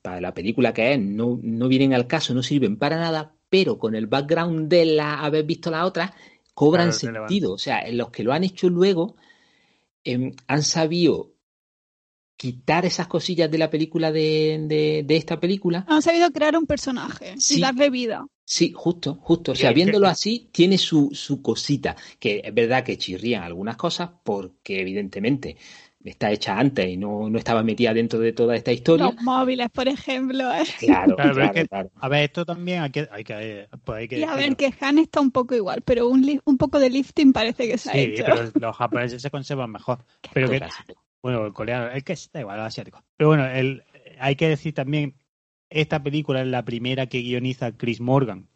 [0.02, 3.78] para la película que es no, no vienen al caso, no sirven para nada, pero
[3.78, 6.12] con el background de la haber visto la otra,
[6.54, 7.52] cobran Claro, sentido.
[7.54, 9.16] O sea, en los que lo han hecho luego
[10.04, 11.31] em, han sabido
[12.42, 15.84] quitar esas cosillas de la película de, de, de esta película.
[15.86, 17.58] Han sabido crear un personaje Sí.
[17.58, 18.26] y darle vida.
[18.44, 19.52] Sí, justo, justo.
[19.52, 21.94] O sea, viéndolo así, tiene su, su cosita.
[22.18, 25.56] Que es verdad que chirrían algunas cosas porque, evidentemente,
[26.02, 29.06] está hecha antes y no, no estaba metida dentro de toda esta historia.
[29.06, 30.52] Los móviles, por ejemplo.
[30.52, 30.64] ¿eh?
[30.80, 31.90] Claro, Claro, pero es claro, que- claro.
[32.00, 34.74] A ver, esto también hay que, hay que, pues hay que Y a ver, que
[34.80, 37.92] Han está un poco igual, pero un, un poco de lifting parece que se ha
[37.92, 38.24] Sí, hecho.
[38.26, 40.04] pero los japoneses se conservan mejor.
[40.34, 40.60] Pero que.
[41.22, 43.02] Bueno, el coreano, es que da igual, los asiáticos.
[43.16, 43.84] Pero bueno, el,
[44.18, 45.14] hay que decir también,
[45.70, 48.48] esta película es la primera que guioniza Chris Morgan.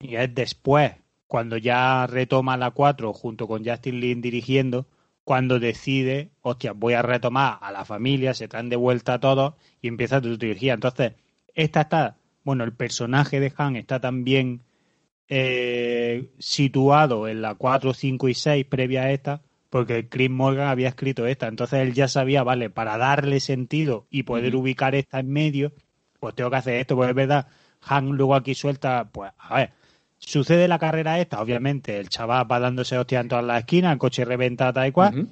[0.00, 0.92] Y es después,
[1.26, 4.86] cuando ya retoma la 4 junto con Justin Lin dirigiendo,
[5.24, 9.54] cuando decide, hostia, voy a retomar a la familia, se traen de vuelta a todos
[9.82, 10.74] y empieza tu trilogía.
[10.74, 11.12] Entonces,
[11.54, 14.62] esta está, bueno, el personaje de Han está también
[15.28, 20.88] eh, situado en la 4, 5 y 6 previa a esta, porque Chris Morgan había
[20.88, 21.48] escrito esta.
[21.48, 25.72] Entonces él ya sabía, vale, para darle sentido y poder ubicar esta en medio,
[26.20, 27.46] pues tengo que hacer esto, pues es verdad.
[27.82, 29.72] Han luego aquí suelta, pues, a ver,
[30.18, 33.98] sucede la carrera esta, obviamente, el chaval va dándose hostia en todas las esquinas, el
[33.98, 35.28] coche reventa tal y cual,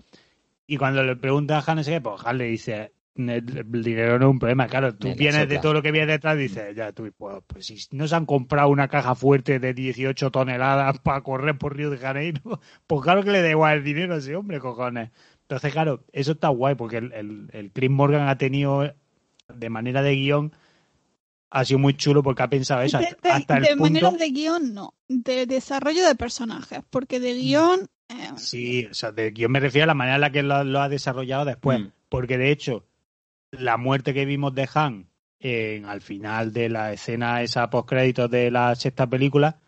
[0.67, 4.27] y cuando le pregunta a Han, no sé qué, pues Han le dice, dinero no
[4.27, 7.11] es un problema, claro, tú vienes de todo lo que viene detrás, dices, ya tú,
[7.17, 11.57] pues, pues si no se han comprado una caja fuerte de 18 toneladas para correr
[11.59, 14.61] por Río de Janeiro, pues claro que le da igual el dinero a ese hombre,
[14.61, 15.11] cojones.
[15.43, 18.93] Entonces, claro, eso está guay, porque el, el, el Chris Morgan ha tenido,
[19.55, 20.53] de manera de guion,
[21.51, 23.83] ha sido muy chulo porque ha pensado eso, de, hasta, de- hasta el de punto...
[24.03, 24.95] manera de guion, no.
[25.09, 27.89] De desarrollo de personajes, porque de guion...
[28.09, 30.65] eh, Sí, o sea, de guion me refiero a la manera en la que lo,
[30.65, 31.79] lo ha desarrollado después.
[31.81, 31.87] Mm.
[32.09, 32.85] Porque de hecho,
[33.53, 38.51] la muerte que vimos de Han en, al final de la escena esa postcréditos de
[38.51, 39.61] la sexta película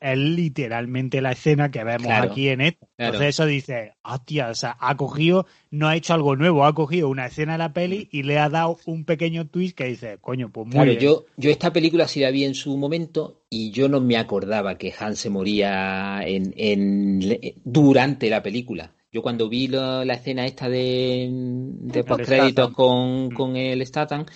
[0.00, 2.60] es literalmente la escena que vemos Claro, aquí en
[2.96, 3.18] claro.
[3.18, 7.08] Entonces eso dice, hostia, o sea, ha cogido, no ha hecho algo nuevo, ha cogido
[7.08, 10.50] una escena de la peli y le ha dado un pequeño twist que dice, coño,
[10.52, 11.14] pues muy Claro, bien.
[11.14, 14.76] yo, yo esta película sí la vi en su momento y yo no me acordaba
[14.78, 17.20] que Han se moría en, en-
[17.64, 18.94] durante la película.
[19.12, 23.34] Yo cuando vi la escena esta de, de El postcréditos con, Mm.
[23.34, 24.26] con el Statham,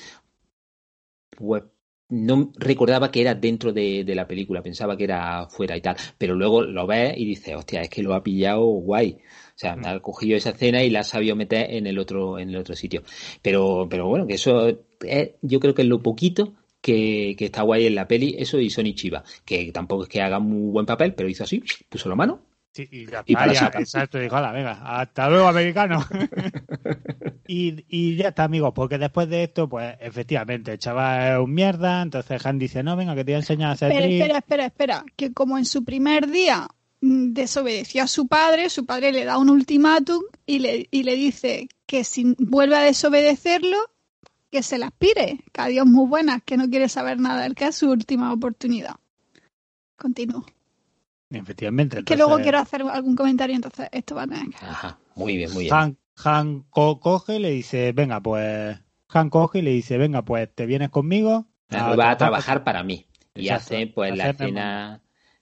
[1.36, 1.62] pues
[2.08, 5.96] no recordaba que era dentro de, de la película, pensaba que era fuera y tal.
[6.18, 9.12] Pero luego lo ves y dices, hostia, es que lo ha pillado guay.
[9.54, 9.84] O sea, Mm.
[9.86, 12.74] ha cogido esa escena y la ha sabido meter en el otro, en el otro
[12.74, 13.02] sitio.
[13.42, 14.68] Pero, pero bueno, que eso
[15.02, 18.58] es, yo creo que es lo poquito que, que está guay en la peli, eso
[18.58, 22.08] y Sony Chiva, que tampoco es que haga muy buen papel, pero hizo así, puso
[22.08, 22.40] la mano.
[22.72, 26.04] Sí, y para exacto, dijo, "Hala, venga, hasta luego, americano.
[27.48, 31.52] y, y ya está, amigos, porque después de esto, pues efectivamente, el chaval es un
[31.52, 34.20] mierda, entonces Han dice, no, venga, que te voy a enseñar a hacer Espera, tri".
[34.20, 35.04] espera, espera, espera.
[35.16, 36.68] Que como en su primer día
[37.00, 41.16] mm, desobedeció a su padre, su padre le da un ultimátum y le, y le
[41.16, 43.78] dice que si vuelve a desobedecerlo,
[44.50, 45.40] que se la aspire.
[45.52, 48.94] Que adiós muy buenas, que no quiere saber nada, el que es su última oportunidad.
[49.96, 50.46] Continúo.
[51.30, 52.02] Efectivamente.
[52.04, 54.66] que luego quiero hacer algún comentario, entonces esto va a tener que...
[54.66, 55.74] Ajá, muy bien, muy bien.
[55.74, 58.78] Han, Han co- coge y le dice, venga, pues...
[59.08, 61.46] Han coge y le dice, venga, pues te vienes conmigo.
[61.68, 63.06] Claro, va a trabajar para mí.
[63.34, 65.00] Y Exacto, hace pues la escena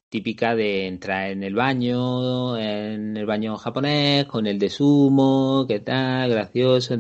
[0.09, 5.81] típica de entrar en el baño, en el baño japonés, con el de sumo, qué
[5.81, 6.97] tal, gracioso.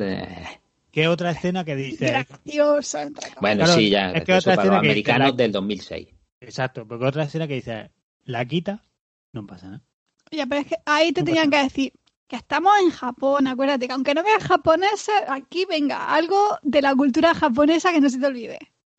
[0.92, 2.26] ¿Qué otra escena que dice?
[2.44, 2.96] Comillas.
[3.40, 6.08] Bueno, Claro, sí, ya, es que gracioso otra para escena los que americanos del 2006.
[6.40, 7.90] Exacto, porque otra escena que dice,
[8.28, 8.84] la quita,
[9.32, 9.82] no pasa nada.
[10.30, 11.92] Ya, pero es que ahí te No tenían que decir
[12.26, 16.94] que estamos en Japón, acuérdate, que aunque no veas japoneses, aquí venga, algo de la
[16.94, 18.58] cultura japonesa que no se te olvide.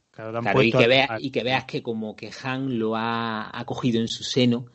[0.09, 2.95] Claro, te han Claro, y que, veas, y que veas que como que Han lo
[2.95, 4.65] ha, ha cogido en su seno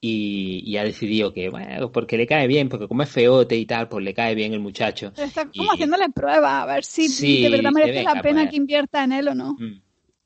[0.00, 3.64] y, y ha decidido que, bueno, porque le cae bien, porque como es feote y
[3.66, 5.12] tal, pues le cae bien el muchacho.
[5.14, 8.14] Pero está como Y- haciéndole pruebas, a ver si Sí, de verdad que merece venga,
[8.14, 8.50] la pena pues.
[8.50, 9.52] que invierta en él o no.
[9.52, 9.80] Mm.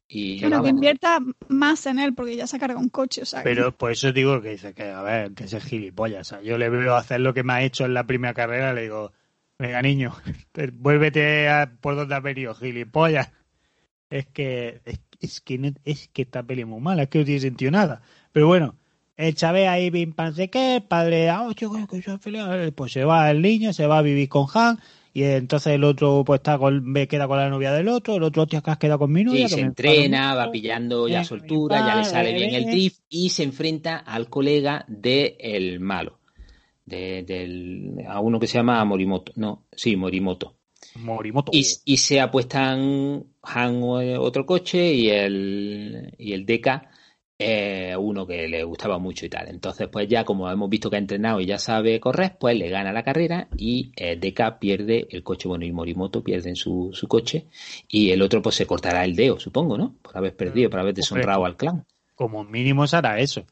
[0.07, 3.24] Y Pero que invierta más en él, porque ya se ha cargado un coche, o
[3.26, 3.42] sea.
[3.42, 6.20] Pero por eso digo que dice que, a ver, que ese gilipollas.
[6.32, 8.74] O sea, yo le veo hacer lo que me ha hecho en la primera carrera,
[8.74, 9.12] le digo,
[9.59, 10.14] venga niño,
[10.52, 13.30] te- vuélvete a por donde has venido, gilipollas.
[14.11, 17.20] Es que, es, es que no- es que esta peli es muy mala, es que
[17.20, 18.02] no tiene sentido nada.
[18.32, 18.76] Pero bueno,
[19.16, 22.42] el Chávez ahí, pim, pam, sé qué, el padre, ah, chico, que feliz",
[22.76, 24.78] pues se va el niño, se va a vivir con Han,
[25.15, 28.23] y entonces el otro pues está con, me queda con la novia del otro, el
[28.25, 29.49] otro, hostia, que has quedado con mi novia.
[29.49, 30.53] Sí, que se entrena, va mucho".
[30.53, 32.71] pillando ya Eh, soltura, ya le sale bien el eh.
[32.73, 36.19] drift y se enfrenta al colega del malo,
[36.85, 39.33] de, del, a uno que se llama Morimoto.
[39.37, 40.57] No, sí, Morimoto.
[40.97, 41.53] Morimoto.
[41.55, 46.91] Y, y se apuestan Han eh, otro coche y el, y el Deca
[47.39, 49.49] eh, uno que le gustaba mucho y tal.
[49.49, 52.68] Entonces, pues ya como hemos visto que ha entrenado y ya sabe correr, pues le
[52.68, 57.09] gana la carrera y eh, Deca pierde el coche, bueno, y Morimoto pierden su, su
[57.09, 57.47] coche
[57.89, 59.97] y el otro pues se cortará el dedo, supongo, ¿no?
[60.01, 61.85] Por haber perdido, por haber deshonrado al clan.
[62.14, 63.45] como mínimo se hará eso.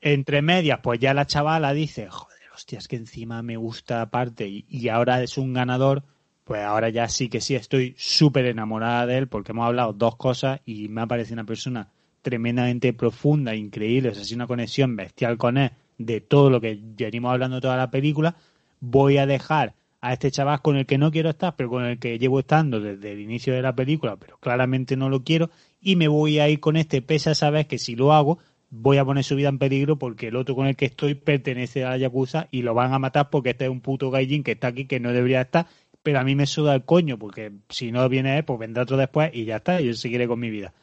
[0.00, 4.46] Entre medias, pues ya la chavala dice, joder, hostia, es que encima me gusta aparte
[4.46, 6.04] y, y ahora es un ganador,
[6.44, 10.16] pues ahora ya sí que sí estoy súper enamorada de él porque hemos hablado dos
[10.16, 11.88] cosas y me ha parecido una persona
[12.28, 16.78] tremendamente profunda, increíble, o sea, es una conexión bestial con él de todo lo que
[16.80, 18.36] venimos hablando toda la película.
[18.80, 21.98] Voy a dejar a este chaval con el que no quiero estar, pero con el
[21.98, 25.50] que llevo estando desde el inicio de la película, pero claramente no lo quiero,
[25.80, 28.38] y me voy a ir con este, pese a saber que si lo hago,
[28.70, 31.84] voy a poner su vida en peligro porque el otro con el que estoy pertenece
[31.84, 34.52] a la Yakuza y lo van a matar porque este es un puto gaijin que
[34.52, 35.66] está aquí que no debería estar,
[36.02, 38.96] pero a mí me suda el coño porque si no viene él, pues vendrá otro
[38.96, 40.74] después y ya está, yo seguiré con mi vida.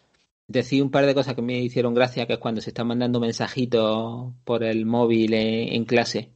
[0.48, 3.20] Decir un par de cosas que me hicieron gracia, que es cuando se están mandando
[3.20, 6.32] mensajitos por el móvil en, en clase,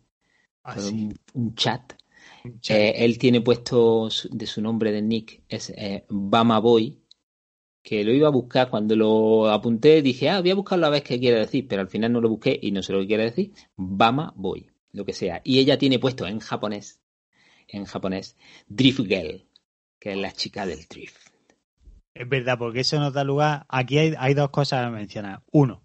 [0.64, 0.94] por Así.
[0.94, 1.94] un, un chat.
[2.70, 6.98] Eh, él tiene puesto su- de su nombre de nick, es eh, Bama Boy,
[7.84, 11.04] que lo iba a buscar cuando lo apunté, dije, ah, voy a buscarlo a ver
[11.04, 13.24] qué quiere decir, pero al final no lo busqué y no sé lo que quiere
[13.26, 13.52] decir.
[13.76, 15.42] Bama Boy, lo que sea.
[15.44, 17.00] Y ella tiene puesto en japonés,
[17.68, 18.36] en japonés,
[18.68, 19.46] Drift Girl,
[20.00, 21.18] que es la chica del drift.
[22.14, 23.66] Es verdad, porque eso nos da lugar.
[23.70, 25.44] Aquí hay, hay dos cosas a mencionar.
[25.52, 25.84] Uno,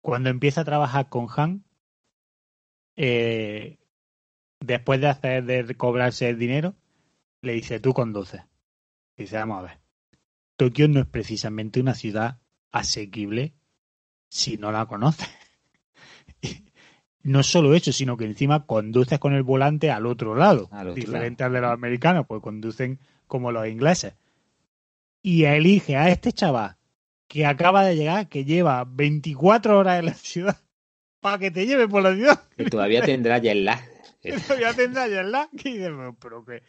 [0.00, 1.64] cuando empieza a trabajar con Han,
[2.96, 3.78] eh,
[4.60, 6.74] después de hacer de cobrarse el dinero,
[7.42, 8.42] le dice tú conduces.
[9.16, 9.78] Dice, vamos a ver.
[10.56, 12.38] Tokio no es precisamente una ciudad
[12.72, 13.54] asequible
[14.28, 15.28] si no la conoces.
[17.24, 20.94] No solo eso, sino que encima conduces con el volante al otro lado, Al otro
[20.94, 24.14] diferente al de los americanos, pues conducen como los ingleses
[25.22, 26.76] y elige a este chaval
[27.28, 30.60] que acaba de llegar, que lleva 24 horas en la ciudad,
[31.20, 32.42] para que te lleve por la ciudad.
[32.56, 33.80] Que todavía tendrá ya el lag.
[34.20, 35.48] Que todavía tendrá ya el lag.
[35.50, 36.62] Que dice, pero, pero que,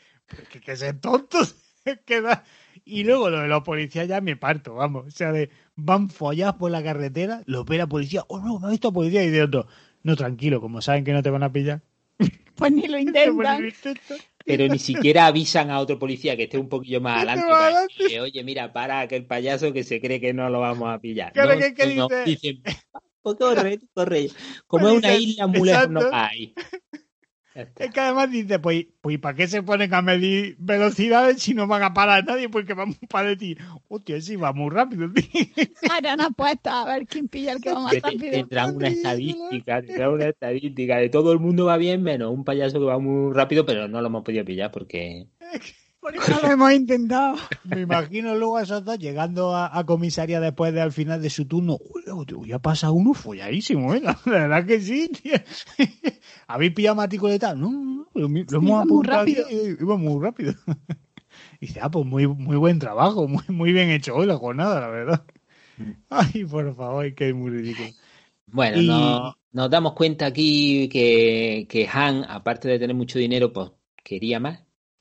[0.52, 0.76] que, que
[2.06, 2.44] que da-
[2.86, 5.08] Y luego lo de los policías ya me parto, vamos.
[5.08, 8.68] O sea, de van follados por la carretera, lo ve la policía, oh no, me
[8.68, 9.68] ha visto policía, y de otro,
[10.04, 11.82] no, tranquilo, como saben que no te van a pillar.
[12.56, 13.58] Pues ni lo intentan.
[14.58, 17.46] Pero ni siquiera avisan a otro policía que esté un poquillo más adelante.
[17.48, 21.00] para decirle, Oye, mira, para aquel payaso que se cree que no lo vamos a
[21.00, 21.32] pillar.
[21.34, 22.64] Claro, No, que- que no, dice- dicen,
[23.22, 24.30] corre, corre.
[24.68, 26.54] Como Pues es una isla, muy lejos no hay.
[27.56, 27.84] Está.
[27.84, 31.68] Es que además dice, pues, pues ¿para qué se ponen a medir velocidades si no
[31.68, 32.48] van a parar nadie?
[32.48, 33.58] Porque vamos para ti.
[33.88, 35.26] Hostia, sí, va muy rápido, tío.
[35.92, 38.32] Harán apuestas a ver quién pilla el que va más rápido.
[38.32, 42.80] Tendrán una estadística, tendrán una estadística de todo el mundo va bien, menos un payaso
[42.80, 45.28] que va muy rápido, pero no lo hemos podido pillar porque
[46.16, 47.38] Por eso lo hemos intentado.
[47.64, 51.30] Me imagino luego a esos dos llegando a, a comisaria después de al final de
[51.30, 51.78] su turno.
[51.80, 54.02] Uy, tío, ya pasa uno folladísimo, ¿eh?
[54.02, 55.34] La, la verdad que sí, tío.
[56.48, 57.02] ¿Habéis pillado
[57.40, 57.60] tal?
[57.60, 59.46] No, no, no, lo, lo hemos Iba muy apuntado rápido.
[59.46, 60.54] aquí, iba muy rápido.
[61.62, 64.80] Y dice, ah, pues muy, muy buen trabajo, muy, muy bien hecho hoy la jornada,
[64.82, 65.26] la verdad.
[66.10, 67.90] Ay, por favor, que es muy ridículo.
[68.48, 73.52] Bueno, Y- no- nos damos cuenta aquí que, que Han, aparte de tener mucho dinero,
[73.54, 73.72] pues
[74.04, 74.60] quería más,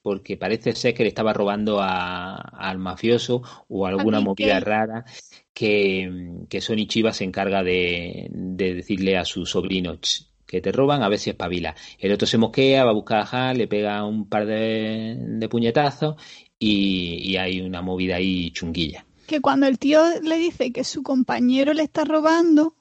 [0.08, 5.04] porque parece ser que le estaba robando a- al mafioso o alguna movida rara
[5.52, 10.72] que, que Sony Chiva se encarga de, de decirle a su sobrino "Ch, que te
[10.72, 11.74] roban, a ver si espabila.
[11.98, 15.48] El otro se mosquea, va a buscar a Han, le pega un par de, de
[15.48, 16.16] puñetazos
[16.58, 19.04] y, y hay una movida ahí chunguilla.
[19.26, 22.74] Que cuando el tío le dice que su compañero le está robando,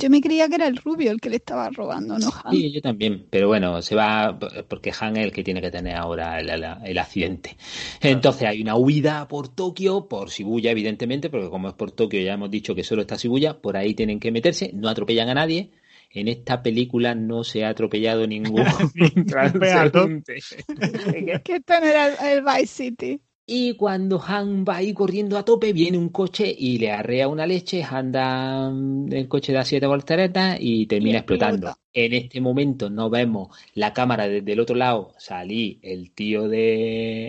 [0.00, 2.30] yo me creía que era el rubio el que le estaba robando, ¿no?
[2.44, 2.56] Han?
[2.56, 5.96] Sí, yo también, pero bueno, se va porque Han es el que tiene que tener
[5.96, 7.56] ahora el, el- el accidente.
[8.02, 12.34] Entonces hay una huida por Tokio, por Shibuya, evidentemente, porque como es por Tokio ya
[12.34, 15.70] hemos dicho que solo está Shibuya, por ahí tienen que meterse, no atropellan a nadie.
[16.10, 18.66] En esta película no se ha atropellado ningún
[19.26, 20.44] transeúnte.
[21.44, 23.20] Que esto no era el, el Vice City.
[23.54, 27.44] Y cuando Han va ahí corriendo a tope, viene un coche y le arrea una
[27.44, 31.50] leche, anda mm, el coche da siete volteretas y termina Y explota.
[31.50, 31.78] explotando.
[31.92, 37.26] En este momento no vemos la cámara desde el otro lado salir el tío de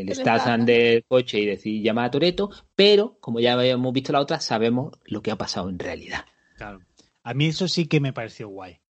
[0.00, 4.10] el El Statham del coche y decir llama a Toreto, pero como ya habíamos visto
[4.10, 6.24] la otra, sabemos lo que ha pasado en realidad.
[6.56, 6.80] Claro.
[7.22, 8.80] A mí eso sí que me pareció guay.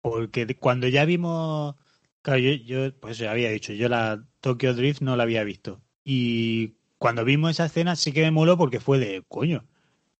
[0.00, 1.74] Porque cuando ya vimos.
[2.22, 5.82] Claro, yo, yo pues ya había dicho, yo la Tokyo Drift no la había visto.
[6.10, 9.66] Y cuando vimos esa escena sí que me moló porque fue de, coño,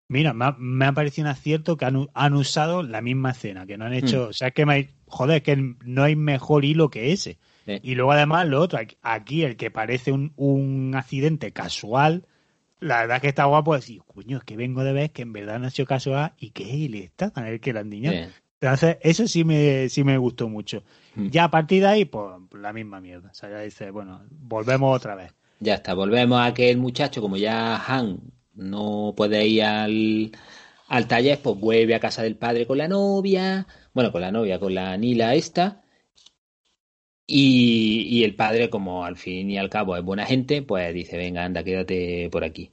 [0.06, 3.64] mira, me ha, me ha parecido un acierto que han, han usado la misma escena,
[3.66, 7.12] que no han hecho, o sea, que me, joder, que no hay mejor hilo que
[7.12, 7.38] ese.
[7.64, 7.80] Sí.
[7.82, 12.26] Y luego además lo otro, aquí- el que parece un, un accidente casual,
[12.80, 15.32] la verdad es que está guapo decir, coño, es que vengo de ver que en
[15.32, 17.80] verdad no ha sido casual y que él está a ver que la.
[17.80, 18.28] Eh,
[18.60, 20.82] Entonces, eso sí me, sí me gustó mucho.
[21.14, 21.28] Mm.
[21.28, 23.30] Ya a partir de ahí, pues la misma mierda.
[23.30, 25.32] O sea, ya dice, bueno, volvemos otra vez.
[25.60, 28.20] Ya está, volvemos a que el muchacho, como ya Han
[28.54, 30.32] no puede ir al,
[30.88, 34.58] al taller, pues vuelve a casa del padre con la novia, bueno, con la novia,
[34.58, 35.82] con la Nila esta,
[37.26, 41.16] y, y el padre, como al fin y al cabo es buena gente, pues dice,
[41.16, 42.72] venga, anda, quédate por aquí.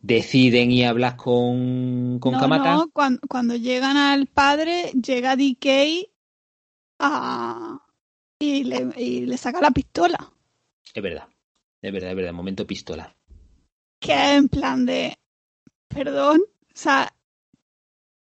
[0.00, 2.72] Deciden ir a hablar con, con no, Kamata.
[2.74, 6.08] no, cuando, cuando llegan al padre, llega DK
[6.98, 7.78] a...
[8.38, 10.32] y, le, y le saca la pistola.
[10.94, 11.28] Es verdad,
[11.82, 13.14] es verdad, es verdad, momento pistola.
[13.98, 15.18] Que en plan de...
[15.88, 16.40] Perdón.
[16.40, 17.12] O sea,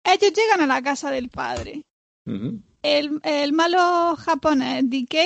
[0.03, 1.85] ellos llegan a la casa del padre.
[2.25, 5.17] El, el malo japonés DK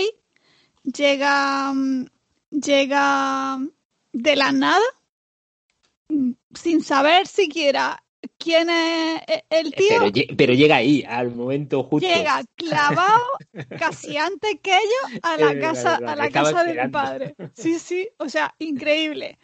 [0.82, 2.06] llega, mm,
[2.50, 3.58] llega
[4.12, 4.84] de la nada
[6.54, 8.02] sin saber siquiera
[8.38, 9.86] quién es e- el tío.
[9.88, 12.06] Pero, lle- pero llega ahí, al momento justo.
[12.08, 13.22] llega clavado
[13.78, 16.92] casi antes que ellos a la verdad, casa, a la casa del esperando.
[16.98, 17.34] padre.
[17.54, 19.38] Sí, sí, o sea, increíble.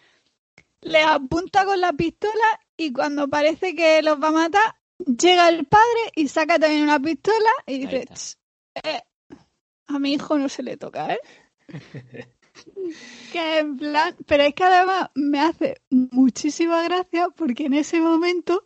[0.81, 5.65] Le apunta con la pistola y cuando parece que los va a matar, llega el
[5.67, 8.15] padre y saca también una pistola y dice, está.
[8.15, 8.37] "Ch,
[8.85, 9.01] eh,
[9.87, 11.21] a mi hijo no se le toca, ¿eh?
[13.33, 18.65] que en plan, pero es que además me hace muchísima gracia porque en ese momento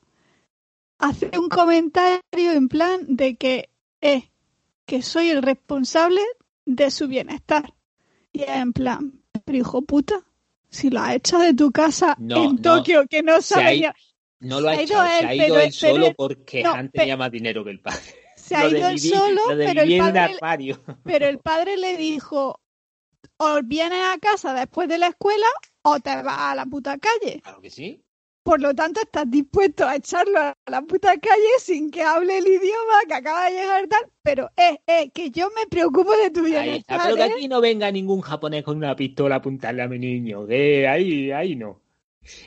[0.99, 3.71] hace un comentario en plan de que
[4.01, 4.25] es
[4.87, 6.21] que soy el responsable
[6.65, 7.75] de su bienestar.
[8.33, 10.23] Y es en plan, pero hijo puta,
[10.69, 12.63] si lo has hecho de tu casa No, en no.
[12.63, 13.95] Tokio, que no sabe ya-
[14.41, 17.31] No lo ha hecho, se ha ido él solo porque no, Han pe- tenía más
[17.31, 18.01] dinero que el padre.
[18.37, 20.37] se ha ido él solo, pero el padre,
[21.05, 22.61] pero el padre le dijo,
[23.39, 25.47] o vienes a casa después de la escuela
[25.83, 27.41] o te vas a la puta calle.
[27.43, 28.03] Claro que sí.
[28.47, 32.47] Por lo tanto, estás dispuesto a echarlo a la puta calle sin que hable el
[32.47, 36.45] idioma que acaba de llegar tal, pero es, es que yo me preocupo de tu
[36.45, 36.97] bienestar.
[36.99, 37.03] está.
[37.03, 37.33] Pero que ¿eh?
[37.35, 40.47] aquí no venga ningún japonés con una pistola a apuntarle a mi niño.
[40.47, 41.81] Que ahí, ahí no.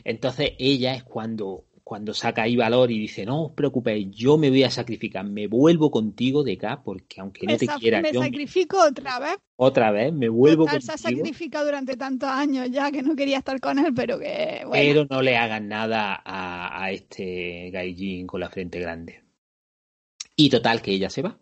[0.06, 4.52] Entonces ella es cuando, cuando saca ahí valor y dice, no os preocupéis, yo me
[4.52, 8.12] voy a sacrificar, me vuelvo contigo de acá, porque aunque no me, te quiera, me
[8.14, 9.38] yo me- sacrifico otra vez.
[9.56, 11.18] otra vez me vuelvo Total, se ha contigo.
[11.18, 14.72] sacrificado durante tantos años ya que no quería estar con él, pero que bueno.
[14.72, 19.24] Pero no le hagan nada a, a este Gaijin con la frente grande.
[20.36, 21.40] Y total, que ella se va.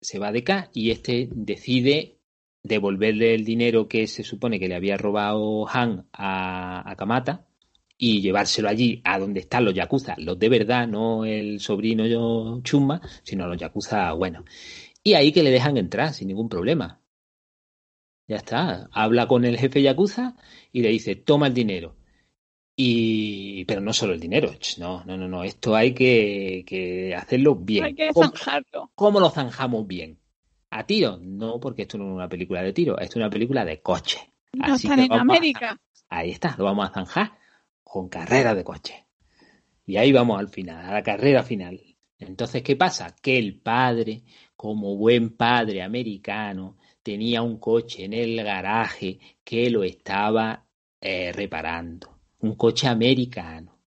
[0.00, 2.18] Se va de acá y este decide
[2.64, 7.46] devolverle el dinero que se supone que le había robado Han a, a Kamata
[7.96, 12.60] y llevárselo allí a donde están los yakuza, los de verdad, no el sobrino yo
[12.62, 14.44] chumba, sino los yakuza buenos.
[15.02, 17.00] Y ahí que le dejan entrar sin ningún problema.
[18.26, 18.88] Ya está.
[18.92, 20.34] Habla con el jefe yakuza
[20.72, 21.96] y le dice, toma el dinero.
[22.76, 27.54] Y, pero no solo el dinero, no, no, no, no, esto hay que, que hacerlo
[27.54, 27.84] bien.
[27.84, 28.90] hay que ¿Cómo, zanjarlo.
[28.96, 30.18] cómo lo zanjamos bien?
[30.70, 31.18] ¿A tiro?
[31.22, 34.18] No, porque esto no es una película de tiro, esto es una película de coche.
[34.54, 35.80] No Así están que en vamos a- América.
[36.08, 37.38] Ahí está, lo vamos a zanjar
[37.84, 39.04] con carrera de coche.
[39.86, 41.80] Y ahí vamos al final, a la carrera final.
[42.18, 43.14] Entonces, ¿qué pasa?
[43.20, 44.22] Que el padre,
[44.56, 50.64] como buen padre americano, tenía un coche en el garaje que lo estaba
[51.00, 52.18] eh, reparando.
[52.40, 53.78] Un coche americano.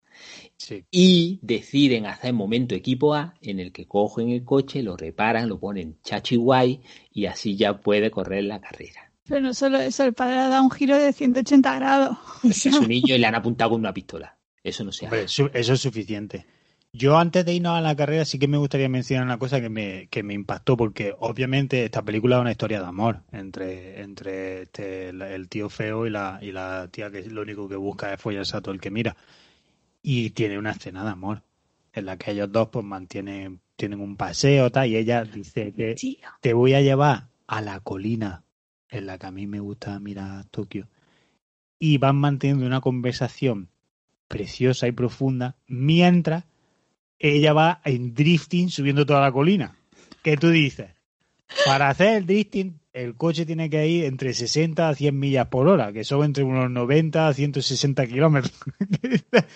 [0.55, 0.85] Sí.
[0.91, 5.59] Y deciden hacer momento equipo A en el que cogen el coche, lo reparan, lo
[5.59, 6.81] ponen chachi guay
[7.11, 9.06] y así ya puede correr la carrera.
[9.27, 12.17] Pero no solo eso, el padre ha dado un giro de 180 grados.
[12.43, 14.37] Es un niño y le han apuntado con una pistola.
[14.63, 15.23] Eso no se hace.
[15.23, 16.45] Eso es suficiente.
[16.93, 19.69] Yo antes de irnos a la carrera sí que me gustaría mencionar una cosa que
[19.69, 24.63] me, que me impactó porque obviamente esta película es una historia de amor entre, entre
[24.63, 28.13] este, el, el tío feo y la, y la tía que lo único que busca
[28.13, 29.15] es follarse a todo el que mira.
[30.01, 31.43] Y tiene una escena de amor
[31.93, 35.93] en la que ellos dos pues mantienen tienen un paseo tal, y ella dice que
[35.93, 36.27] tío.
[36.41, 38.43] te voy a llevar a la colina
[38.89, 40.87] en la que a mí me gusta mirar Tokio
[41.79, 43.69] y van manteniendo una conversación
[44.27, 46.45] preciosa y profunda mientras
[47.19, 49.75] ella va en drifting subiendo toda la colina.
[50.21, 50.89] ¿Qué tú dices?
[51.65, 55.67] Para hacer el drifting, el coche tiene que ir entre 60 a 100 millas por
[55.67, 58.53] hora, que son entre unos 90 a 160 kilómetros.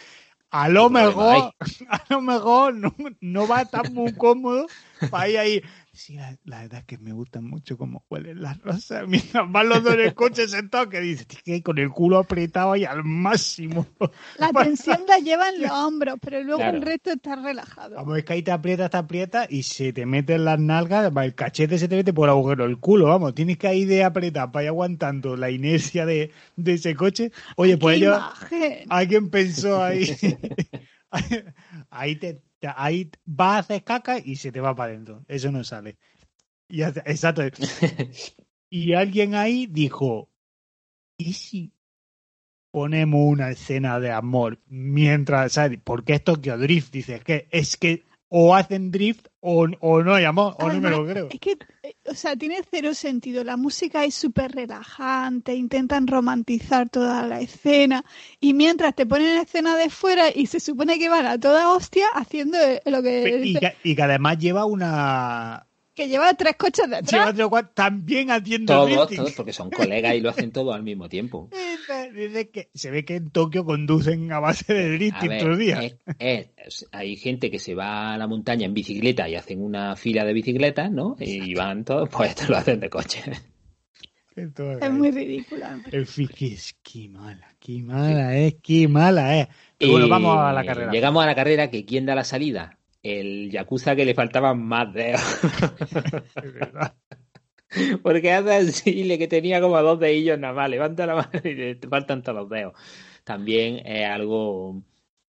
[0.53, 1.53] A lo ¿Qué problema mejor,
[1.89, 4.67] a lo mejor no, no va estar muy cómodo
[5.09, 5.61] para ir ahí.
[5.93, 9.05] Sí, la, la verdad es que me gustan mucho cómo huelen las rosas.
[9.09, 12.17] Mientras van los dos en el coche sentados, que dices, "Tienes que con el culo
[12.19, 13.85] apretado ahí al máximo.
[14.37, 16.77] La tensión la lleva en los hombros, pero luego Claro.
[16.77, 17.95] el resto está relajado.
[17.97, 21.11] Vamos, es que ahí te aprieta, te aprieta y se te mete en las nalgas,
[21.13, 24.05] el cachete se te mete por el agujero el culo, vamos, tienes que ir de
[24.05, 27.31] apretar para ir aguantando la inercia de, de ese coche.
[27.57, 28.85] Oye, pues ¡Qué ellos, imagen!
[28.89, 30.05] alguien pensó ahí,
[31.89, 35.51] ahí te, te- ahí vas a hacer caca y se te va para adentro, eso
[35.51, 35.97] no sale.
[36.69, 37.43] Y hace- exacto.
[38.73, 40.29] Y alguien ahí dijo,
[41.17, 41.73] ¿y si
[42.71, 45.79] ponemos una escena de amor mientras, ¿sabes?
[45.83, 50.69] Porque es Tokyo Drift, dices que es que o hacen drift o, o no o
[50.71, 51.27] no me lo creo.
[51.29, 53.43] Es que, eh, o sea, tiene cero sentido.
[53.43, 58.05] La música es súper relajante, intentan romantizar toda la escena
[58.39, 62.07] y mientras te ponen escena de fuera y se supone que van a toda hostia
[62.13, 65.67] haciendo eh, lo que, Y que, y que además lleva una...
[65.93, 67.35] que lleva tres coches detrás.
[67.35, 69.17] Lleva también haciendo Todos, drifting.
[69.17, 71.49] todos, porque son colegas y lo hacen todo al mismo tiempo.
[71.51, 75.57] Dice- dice que se ve que en Tokio conducen a base de drifting todos los
[75.59, 75.83] días.
[75.83, 79.61] es- es- es- hay gente que se va a la montaña en bicicleta y hacen
[79.61, 81.15] una fila de bicicletas, ¿no?
[81.19, 83.21] Y van todos, pues esto lo hacen de coche.
[84.33, 85.81] Es muy ridícula.
[85.91, 89.47] En fin, que es que mala, qué mala es, qué mala es.
[89.77, 90.91] Pero bueno, vamos a la carrera.
[90.91, 92.77] Llegamos a la carrera, que ¿quién da la salida?
[93.03, 95.21] El Yakuza que le faltaban más dedos.
[96.35, 96.95] Es verdad.
[98.03, 100.69] Porque hace así, le que tenía como dos dedillos nada más.
[100.69, 102.73] Levanta la mano y le faltan todos los dedos.
[103.23, 104.83] También es algo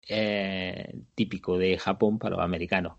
[0.07, 2.93] eh, típico de Japón para los americanos.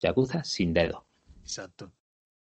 [0.00, 1.02] Yakuza sin dedos.
[1.40, 1.92] Exacto.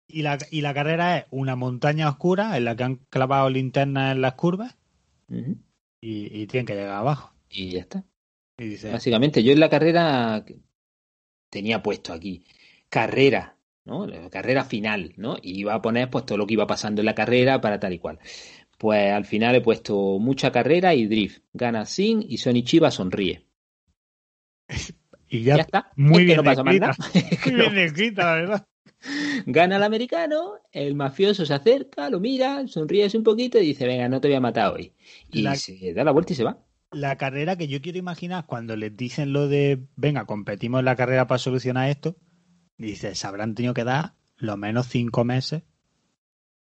[0.09, 4.13] Y la, y la carrera es una montaña oscura en la que han clavado linternas
[4.13, 4.77] en las curvas
[6.01, 7.35] y tienen que llegar abajo.
[7.49, 8.05] Y ya está.
[8.59, 10.45] Y dice, Básicamente, yo en la carrera
[11.55, 12.45] tenía puesto aquí
[12.91, 14.07] carrera, ¿no?
[14.07, 15.37] La Carrera final, ¿no?
[15.41, 17.93] Y iba a poner pues todo lo que iba pasando en la carrera para tal
[17.95, 18.19] y cual.
[18.79, 21.43] Pues al final he puesto mucha carrera y drift.
[21.53, 23.47] Gana Sin y Sonichiba sonríe.
[25.29, 25.93] y Ya, ya, está.
[25.97, 26.97] muy bien no pasa más escrita.
[26.99, 27.11] nada.
[27.31, 27.71] Es que muy no.
[27.71, 28.67] bien escrita, la verdad.
[29.47, 34.09] Gana el americano, el mafioso se acerca, lo mira, sonríe un poquito y dice, venga,
[34.09, 34.93] no te voy a matar hoy.
[35.31, 36.59] Y La- se da la vuelta y se va.
[36.95, 40.97] La carrera que yo quiero imaginar cuando les dicen lo de, venga, competimos en la
[40.97, 42.17] carrera para solucionar esto,
[42.79, 45.63] dice, se habrán tenido que dar lo menos cinco meses,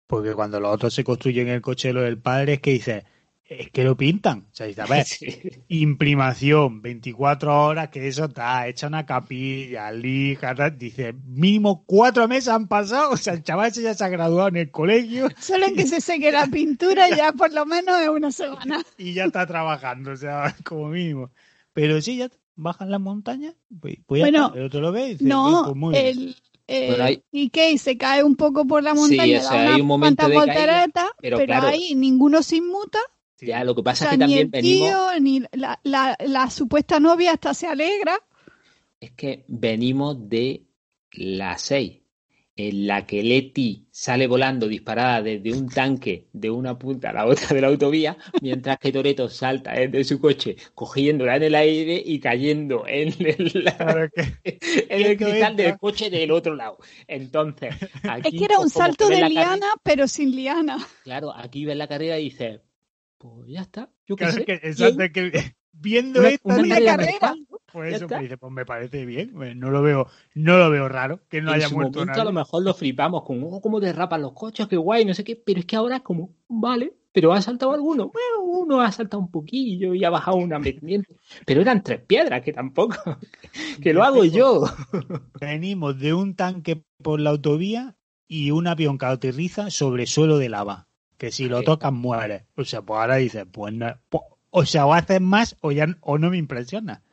[0.07, 3.05] porque cuando los otros se construyen el coche lo del padre es que dice,
[3.49, 4.47] es que lo pintan.
[4.51, 5.27] O sea, dice, a ver, Sí.
[5.67, 10.77] imprimación, 24 horas, que eso está, hecha una capilla, lija, tal.
[10.77, 14.47] dice, mínimo cuatro meses han pasado, o sea, el chaval ese ya se ha graduado
[14.49, 18.09] en el colegio Solo en que se seque la pintura ya por lo menos es
[18.09, 18.81] una semana.
[18.97, 21.31] y ya está trabajando, o sea, como mínimo.
[21.73, 25.23] Pero sí, ya bajan las montañas, pues, pues Bueno, el otro lo ve y dice,
[25.25, 26.05] No, pues muy bien.
[26.07, 26.35] el,
[26.67, 29.81] eh, hay- Ikei se cae un poco por la Sí, montaña, o sea, da hay
[29.81, 30.85] un momento de caída,
[31.21, 31.67] pero pero, claro.
[31.67, 32.99] ahí ninguno se inmuta,
[33.39, 33.45] Sí.
[33.45, 34.89] Ya, lo que o pasa sea, es que ni también el venimos...
[34.89, 38.19] tío, ni la, la, la supuesta novia hasta se alegra.
[38.99, 40.65] Es que venimos de
[41.13, 41.99] la 6,
[42.57, 47.25] en la que Leti sale volando disparada desde un tanque de una punta a la
[47.27, 52.03] otra de la autovía, mientras que Toreto salta desde su coche, cogiéndola en el aire
[52.05, 54.59] y cayendo en el, Claro, es que-
[54.89, 56.77] en el cristal del coche del otro lado.
[57.07, 57.73] Entonces,
[58.03, 60.77] aquí, es que era un pues, salto de carrera- liana, pero sin liana.
[61.05, 62.59] Claro, aquí ves la carrera y dices,
[63.19, 64.45] pues ya está, yo qué claro, sé.
[64.45, 64.97] que, exacto,
[65.71, 67.35] viendo una- esto, una carrera.
[67.71, 70.89] pues eso, pues dice, pues me parece bien, pues no lo veo, no lo veo
[70.89, 72.21] raro, que no en haya su muerto momento nadie.
[72.21, 75.23] a lo mejor lo flipamos con, oh, cómo derrapan los coches, qué guay, no sé
[75.23, 78.91] qué, pero es que ahora es como, vale, pero ha saltado alguno, bueno, uno ha
[78.91, 81.15] saltado un poquillo y ha bajado una pendiente,
[81.45, 82.95] pero eran tres piedras, que tampoco,
[83.81, 84.63] que lo hago yo.
[85.39, 87.95] Venimos de un tanque por la autovía
[88.27, 90.88] y un avión que aterriza sobre suelo de lava.
[91.19, 91.65] Que si lo Sí.
[91.65, 92.45] tocas muere.
[92.55, 95.85] O sea, pues ahora dices, pues no, pues, o sea, o haces más o ya
[96.01, 97.03] o no me impresiona.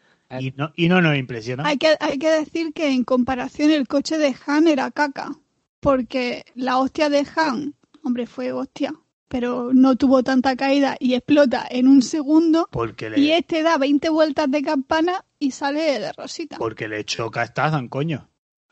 [0.41, 1.67] Y no, y no nos impresiona.
[1.69, 5.33] Hay que, hay que decir que en comparación el coche de Han era caca,
[5.81, 8.93] porque la hostia de Han, hombre, fue hostia,
[9.29, 13.77] pero no tuvo tanta caída y explota en un segundo, Porque le, y este da
[13.79, 16.59] 20 vueltas de campana y sale de rosita.
[16.59, 18.29] porque le choca a Statham, coño.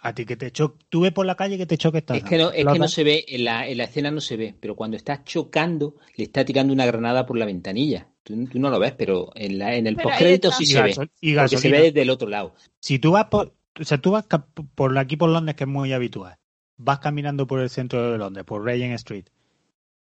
[0.06, 2.24] A ti que te choque, tú ves por la calle que te choque esta Es
[2.24, 4.54] que no, es que no se ve, en la, en la escena no se ve,
[4.60, 8.08] pero cuando está chocando, le está tirando una granada por la ventanilla.
[8.22, 10.94] Tú, tú no lo ves, pero en, la, en el postcrédito sí y, se ve.
[11.20, 12.54] y Porque se ve desde el otro lado.
[12.80, 14.26] Si tú vas por, o sea, tú vas
[14.74, 16.36] por aquí por Londres, que es muy habitual,
[16.76, 19.24] vas caminando por el centro de Londres, por Regent Street,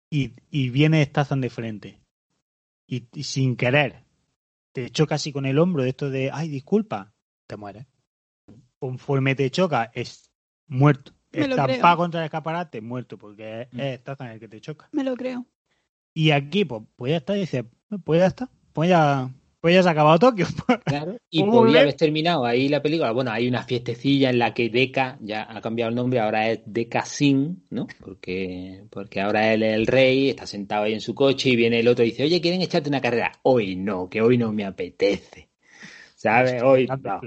[0.10, 2.00] y, y viene Statham de frente,
[2.88, 4.06] y, y sin querer
[4.72, 7.14] te choca así con el hombro de esto de, ay, disculpa,
[7.48, 7.88] te mueres.
[8.82, 10.32] Conforme te choca, es
[10.66, 11.12] muerto.
[11.32, 11.98] Me lo Estampado creo.
[11.98, 13.80] contra el escaparate, muerto, porque es, Mm.
[13.80, 14.90] es Statham el que te choca.
[14.92, 15.46] Me lo creo.
[16.16, 17.66] Y aquí, pues, pues ya está, dice,
[18.04, 19.30] pues ya está, pues ya,
[19.62, 20.48] pues ya se ha acabado Tokio.
[20.86, 21.16] Claro.
[21.30, 23.12] Y ¿Cómo podría haber terminado ahí la película.
[23.12, 26.62] Bueno, hay una fiestecilla en la que Deca ya ha cambiado el nombre, ahora es
[26.66, 27.86] Deca Sin, ¿no?
[28.04, 31.80] Porque, porque ahora él es el rey, está sentado ahí en su coche y viene
[31.82, 33.32] el otro y dice, oye, ¿quieren echarte una carrera?
[33.44, 35.51] Hoy no, que hoy no me apetece.
[36.22, 36.62] ¿Sabes?
[36.62, 37.20] Hoy no.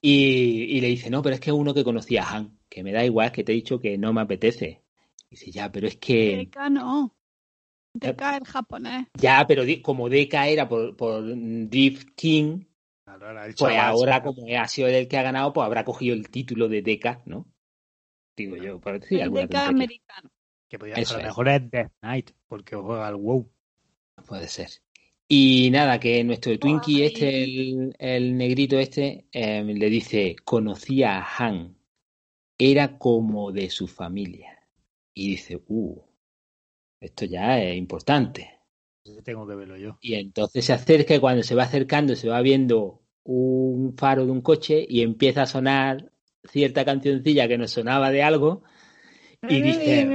[0.00, 2.82] Y, y le dice, no, pero es que es uno que conocía a Han, que
[2.82, 4.82] me da igual, que te he dicho que no me apetece.
[5.30, 6.38] Dice, ya, pero es que...
[6.38, 7.14] Deca no.
[7.92, 9.06] Deca el japonés.
[9.14, 12.64] Ya, pero como Deca era por, por Drift King,
[13.04, 15.84] Claro, ahora el pues ahora como ha sido él el que ha ganado, pues habrá
[15.84, 17.46] cogido el título de Deca, ¿no?
[18.36, 20.30] Digo yo, por decir el alguna Deca americano.
[20.68, 23.48] Que podía, a lo mejor es Death Knight, porque juega al WoW.
[24.26, 24.70] Puede ser.
[25.26, 31.26] Y nada, que nuestro Twinkie este, el, el negrito este, eh, le dice, conocía a
[31.38, 31.76] Han,
[32.58, 34.58] era como de su familia.
[35.14, 36.02] Y dice, uh,
[37.00, 38.50] esto ya es importante.
[39.24, 39.98] Tengo que verlo yo.
[40.00, 44.32] Y entonces se acerca y cuando se va acercando se va viendo un faro de
[44.32, 46.10] un coche y empieza a sonar
[46.44, 48.62] cierta cancioncilla que nos sonaba de algo
[49.48, 50.08] y dice,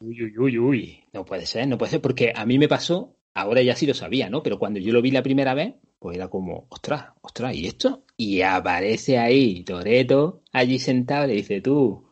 [0.00, 3.16] uy, uy, uy, uy, no puede ser, no puede ser, porque a mí me pasó,
[3.40, 4.42] ahora ya sí lo sabía, ¿no?
[4.42, 8.04] Pero cuando yo lo vi la primera vez, pues era como, ostras, ostras, ¿y esto?
[8.16, 12.04] Y aparece ahí Toreto, allí sentado, y le dice, tú,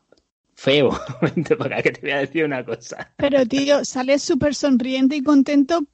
[0.54, 0.90] feo,
[1.22, 3.12] vente para acá que te voy a decir una cosa.
[3.16, 5.84] Pero, tío, sale súper sonriente y contento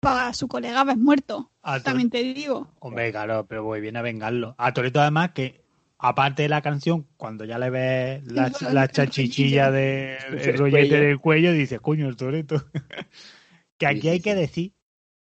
[0.00, 1.50] para su colega ves muerto.
[1.62, 2.72] A Tor- También te digo.
[2.80, 4.54] Hombre, claro, pero voy viene a vengarlo.
[4.56, 5.60] A Toreto además que,
[5.98, 10.88] aparte de la canción, cuando ya le ves la, la chachichilla de, Del el rollete
[10.88, 11.04] cuello.
[11.06, 12.64] del cuello, dices, coño, el Toreto.
[13.78, 14.72] que aquí hay que decir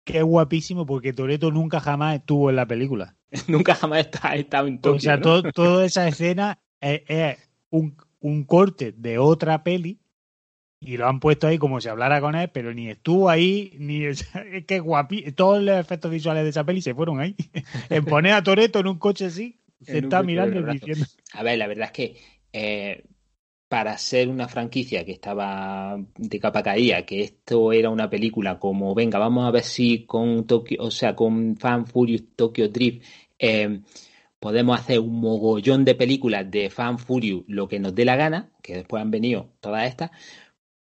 [0.05, 3.17] que es guapísimo porque Toreto nunca jamás estuvo en la película.
[3.49, 5.23] Nunca jamás está- estado en Tokio, o sea, ¿no?
[5.23, 7.39] todo- toda esa escena es, es
[7.71, 10.01] un, un corte de otra peli
[10.81, 14.05] y lo han puesto ahí como si hablara con él, pero ni estuvo ahí, ni
[14.07, 14.27] es
[14.67, 17.37] que guapi, todos los efectos visuales de esa peli se fueron ahí.
[17.89, 21.05] en poner a Toreto en un coche así, se está mirando y diciendo.
[21.35, 22.17] A ver, la verdad es que
[22.53, 23.05] eh,
[23.71, 28.97] para ser una franquicia que estaba de capa caída, que esto era una película como,
[28.97, 33.07] venga, vamos a ver si con Tokyo, o sea, con Fan Furious Tokyo Drift
[33.39, 33.81] eh,
[34.41, 38.51] podemos hacer un mogollón de películas de Fan Furious, lo que nos dé la gana,
[38.61, 40.11] que después han venido todas estas,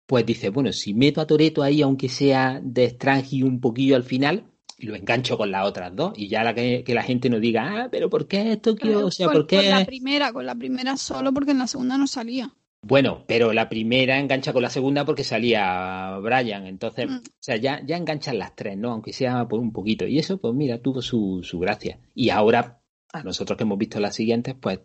[0.06, 4.04] pues dice, bueno, si meto a Toreto ahí, aunque sea de Strange un poquillo al
[4.04, 4.44] final,
[4.78, 7.86] lo engancho con las otras dos y ya la que, que la gente no diga,
[7.86, 9.08] ah, pero ¿por qué Tokio?
[9.08, 9.56] O sea, con, ¿por qué?
[9.56, 12.54] con la primera, con la primera solo porque en la segunda no salía.
[12.88, 17.16] Bueno, pero la primera engancha con la segunda porque salía Brian, entonces, Mm.
[17.16, 18.92] o sea, ya, ya enganchan las tres, ¿no?
[18.92, 20.06] Aunque sea por un poquito.
[20.06, 21.98] Y eso, pues mira, tuvo su, su gracia.
[22.14, 22.82] Y ahora,
[23.12, 24.82] a nosotros que hemos visto las siguientes, pues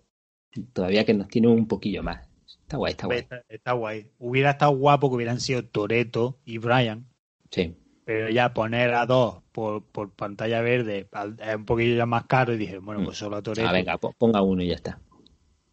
[0.72, 2.26] todavía que nos tiene un poquillo más.
[2.62, 3.18] Está guay, está guay.
[3.18, 4.10] Está, está guay.
[4.18, 7.06] Hubiera estado guapo que hubieran sido Toreto y Brian,
[7.50, 7.74] Sí.
[8.06, 11.06] pero ya poner a dos por, por pantalla verde
[11.46, 13.68] es un poquillo ya más caro y dije, bueno, pues solo a Toreto.
[13.68, 15.00] Ah, venga, po- ponga uno y ya está.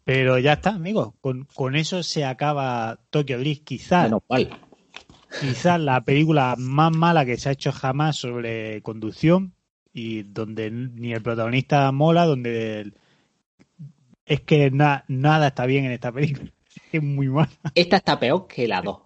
[0.08, 1.12] Pero ya está, amigos.
[1.20, 3.62] Con, con eso se acaba Tokyo Drift.
[3.64, 4.48] Quizás, Menos mal.
[5.38, 9.52] quizás la película más mala que se ha hecho jamás sobre conducción
[9.92, 12.94] y donde ni el protagonista mola, donde el-
[14.24, 16.50] es que na- nada está bien en esta película.
[16.92, 17.50] Es muy mala.
[17.74, 19.00] Esta está peor que la 2.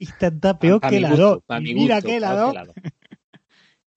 [0.00, 1.42] Esta está peor Pa' que mi la gusto, 2.
[1.46, 2.48] pa' Y mi mira gusto, que la peor 2.
[2.50, 2.74] que la dos.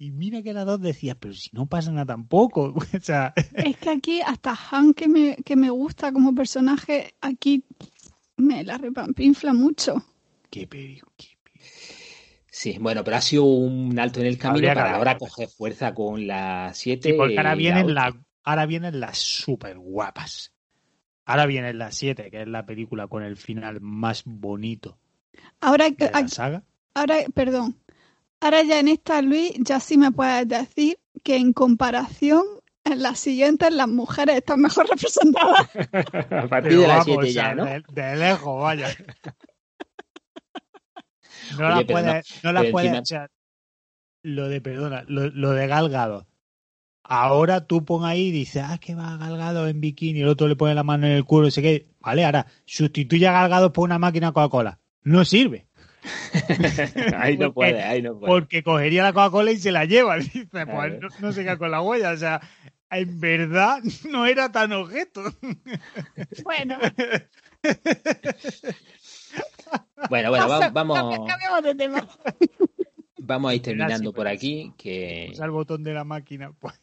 [0.02, 2.74] Y mira que la 2 decía, pero si no pasa nada tampoco.
[2.98, 7.64] O sea, Es que aquí hasta Han, que me, que me gusta como personaje, aquí
[8.36, 10.04] me la repampinfla mucho.
[10.50, 11.02] qué peri-
[12.50, 15.94] Sí, bueno, pero ha sido un alto en el camino Habría para ahora coger fuerza
[15.94, 17.12] con la 7.
[17.12, 18.12] Sí, porque ahora y vienen, la,
[18.44, 20.52] ahora vienen las super guapas.
[21.26, 24.98] Ahora viene la 7, que es la película con el final más bonito
[25.62, 26.64] Ahora, de la saga.
[26.96, 27.78] ahora, perdón.
[28.42, 32.44] Ahora ya en esta, Luis, ya sí me puedes decir que en comparación,
[32.84, 35.70] en las siguientes las mujeres están mejor representadas.
[36.32, 37.66] A partir de la vamos, 7 o sea, ya, ¿no?
[37.66, 38.88] de, de lejos, vaya.
[41.58, 43.28] No la Oye, puedes, no, la puedes, encima- sea,
[44.24, 46.26] lo de, perdona, lo, lo de Gal Gadot
[47.04, 50.48] Ahora tú pon ahí y dices, ah, que va Galgado en bikini, y el otro
[50.48, 51.90] le pone la mano en el culo, no sé qué.
[52.00, 54.80] Vale, ahora sustituye a Galgado por una máquina Coca-Cola.
[55.04, 55.68] No sirve.
[57.18, 58.32] ahí no Porque- puede, ahí no puede.
[58.34, 60.18] Porque cogería la Coca-Cola y se la lleva.
[60.20, 62.12] Dice, pues no, no se queda con la huella.
[62.12, 62.42] O sea,
[62.90, 63.80] en verdad
[64.10, 65.24] no era tan objeto.
[66.44, 66.78] Bueno,
[70.10, 72.08] Bueno, bueno, va- vamos, cambi- cambiamos de tema.
[73.20, 74.74] vamos a ir terminando sí, por pero aquí.
[74.78, 76.52] Que Usa el botón de la máquina.
[76.60, 76.74] Pues.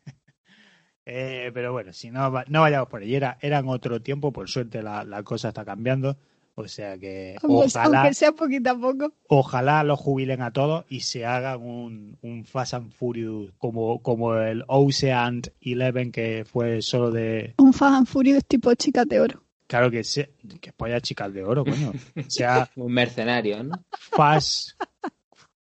[1.04, 3.14] Eh, pero bueno, si no, no vayamos por ahí.
[3.14, 6.16] Era, era en otro tiempo, por suerte la, la cosa está cambiando.
[6.60, 9.12] O sea que Aunque, ojalá, aunque sea poquito a poco.
[9.28, 14.34] ojalá los jubilen a todos y se hagan un, un Fast and Furious como, como
[14.36, 19.42] el Ocean Eleven que fue solo de, Un Fast and Furious tipo chicas de oro.
[19.68, 21.92] Claro que se, que polla chicas de oro, coño.
[22.16, 23.84] O sea, un mercenario, ¿no?
[23.92, 24.70] Fast,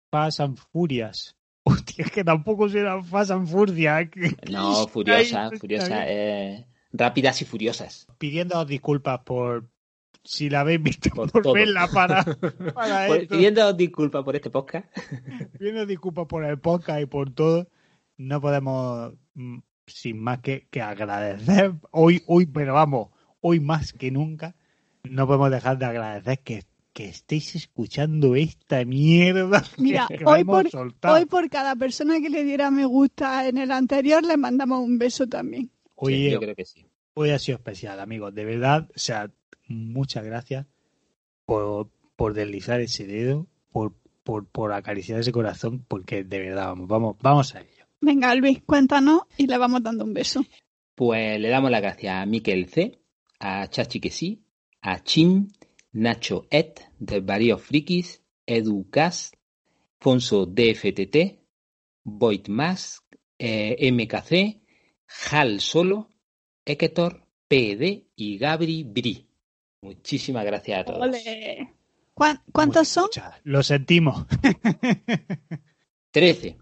[0.09, 1.35] Fast and Furious.
[1.63, 4.09] Hostia, es que tampoco será Fast and Furious.
[4.09, 6.05] que- No, furiosa, furiosa.
[6.07, 8.07] eh, rápidas y furiosas.
[8.17, 9.69] Pidiendo disculpas por
[10.27, 11.53] si la habéis visto Por por, todo.
[11.53, 12.23] verla para,
[12.75, 13.35] para Por- esto.
[13.35, 14.85] pidiendo disculpas por este podcast.
[15.57, 17.67] Pidiendo disculpas por el podcast y por todo.
[18.17, 21.73] No podemos, mm, sin más que, que agradecer.
[21.91, 23.09] Hoy, hoy, pero vamos,
[23.41, 24.55] hoy más que nunca,
[25.03, 26.63] no podemos dejar de agradecer que,
[26.93, 29.61] que estéis escuchando esta mierda.
[29.75, 31.15] que- Mira, que hoy hemos por, soltado.
[31.15, 34.97] hoy por cada persona que le diera me gusta en el anterior le mandamos un
[34.97, 35.69] beso también.
[35.95, 36.86] Hoy, Sí, yo creo que sí.
[37.17, 38.33] Hoy ha sido especial, amigos.
[38.35, 39.31] De verdad, o sea,
[39.67, 40.67] muchas gracias
[41.45, 43.93] por, por deslizar ese dedo, por,
[44.23, 47.85] por, por acariciar ese corazón, porque de verdad, vamos, vamos, vamos a ello.
[47.99, 50.45] Venga, Albi, cuéntanos y le vamos dando un beso.
[50.93, 52.99] Pues le damos las gracias a Miquel C,
[53.39, 54.43] a Chachi que sí,
[54.81, 55.49] a Chim,
[55.93, 59.31] Nacho Ed, de Barrio Frikis, Edu Gas,
[59.99, 61.39] Fonso DFTT,
[62.03, 63.03] Void Mask,
[63.39, 64.61] eh, MKC,
[65.31, 66.09] Hal Solo,
[66.71, 69.25] Eketor, PD y Gabri Bri.
[69.81, 71.01] Muchísimas gracias a todos.
[71.01, 71.73] Ole.
[72.13, 73.09] ¿Cuán- ¿Cuántos son?
[73.43, 74.25] Lo sentimos.
[76.11, 76.57] 13.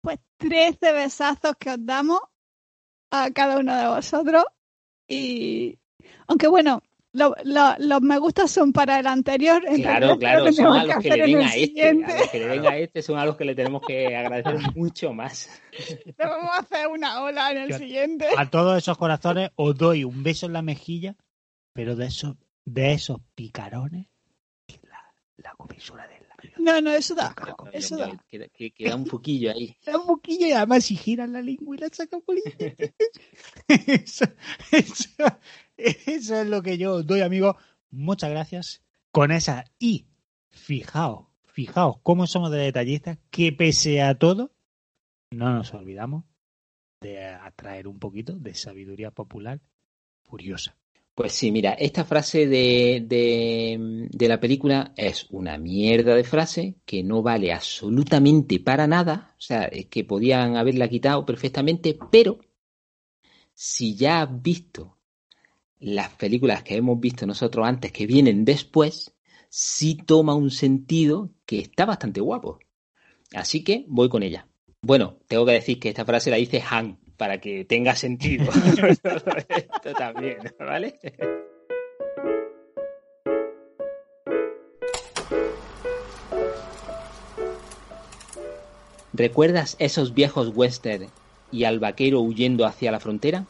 [0.00, 2.20] Pues 13 besazos que os damos
[3.10, 4.44] a cada uno de vosotros.
[5.08, 5.78] Y
[6.26, 6.82] aunque bueno,
[7.18, 9.62] lo- lo- los me gusta son para el anterior.
[9.76, 11.60] Claro, claro, son a los que hacer le en den a este.
[11.66, 12.12] siguiente.
[12.12, 14.54] A los que le den a este son a los que le tenemos que agradecer
[14.76, 15.48] mucho más.
[16.04, 17.78] Le vamos a hacer una ola en el Ya.
[17.78, 18.26] siguiente.
[18.36, 21.16] A todos esos corazones os doy un beso en la mejilla,
[21.74, 24.06] pero de esos, de esos picarones,
[24.82, 25.02] la,
[25.36, 26.52] la comisura del labio.
[26.58, 27.34] No, no, eso da.
[27.46, 28.10] No, Eso da.
[28.28, 29.76] queda, que- queda un poquillo ahí.
[29.86, 32.36] Da un poquillo y además si giran la lengua y la sacan por
[33.68, 34.24] eso,
[34.72, 35.08] eso,
[36.06, 37.56] eso es lo que yo doy, amigos.
[37.90, 38.82] Muchas gracias.
[39.10, 40.06] Con esa y
[40.50, 44.52] fijaos, fijaos cómo somos de detallistas, que pese a todo,
[45.30, 46.24] no nos olvidamos
[47.00, 49.60] de atraer un poquito de sabiduría popular
[50.24, 50.76] furiosa.
[51.14, 56.76] Pues sí, mira, esta frase de, de, de la película es una mierda de frase
[56.84, 59.34] que no vale absolutamente para nada.
[59.36, 62.38] O sea, es que podían haberla quitado perfectamente, pero
[63.52, 64.97] si ya has visto
[65.80, 69.14] las películas que hemos visto nosotros antes que vienen después,
[69.48, 72.58] sí toma un sentido que está bastante guapo.
[73.34, 74.46] Así que voy con ella.
[74.82, 78.46] Bueno, tengo que decir que esta frase la dice Han, para que tenga sentido.
[79.48, 80.98] Esto también, ¿vale?
[89.12, 91.08] ¿Recuerdas esos viejos western
[91.50, 93.46] y al vaquero huyendo hacia la frontera?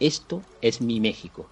[0.00, 1.50] Esto es mi México.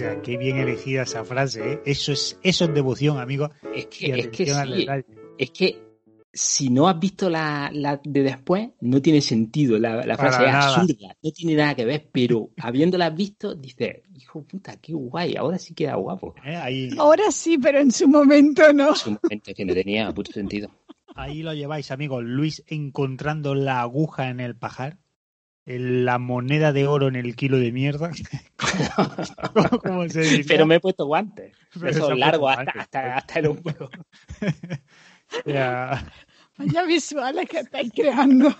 [0.00, 1.80] Sea, qué bien elegida esa frase, ¿eh?
[1.84, 3.50] Eso es, eso es devoción, amigo.
[3.74, 4.86] Es que, es que sí,
[5.38, 5.50] es
[6.32, 9.78] si no has visto la, la de después, no tiene sentido.
[9.78, 10.76] La, la Para frase es nada.
[10.76, 15.58] absurda, no tiene nada que ver, pero habiéndola visto, dices, hijo puta, qué guay, ahora
[15.58, 16.34] sí queda guapo.
[16.44, 16.54] ¿eh?
[16.56, 18.90] Ahí, Ahora sí, pero en su momento no.
[18.90, 20.70] En su momento que no tenía puto sentido.
[21.16, 22.22] ahí lo lleváis, amigos.
[22.24, 24.98] Luis encontrando la aguja en el pajar.
[25.78, 28.10] La moneda de oro en el kilo de mierda.
[29.52, 30.44] ¿Cómo, cómo se diría?
[30.48, 31.54] Pero me he puesto guantes.
[31.74, 33.90] Pero Eso ha largo hasta, hasta, hasta el hombro.
[35.46, 36.12] Ya.
[36.58, 38.52] Vaya visuales que estáis creando.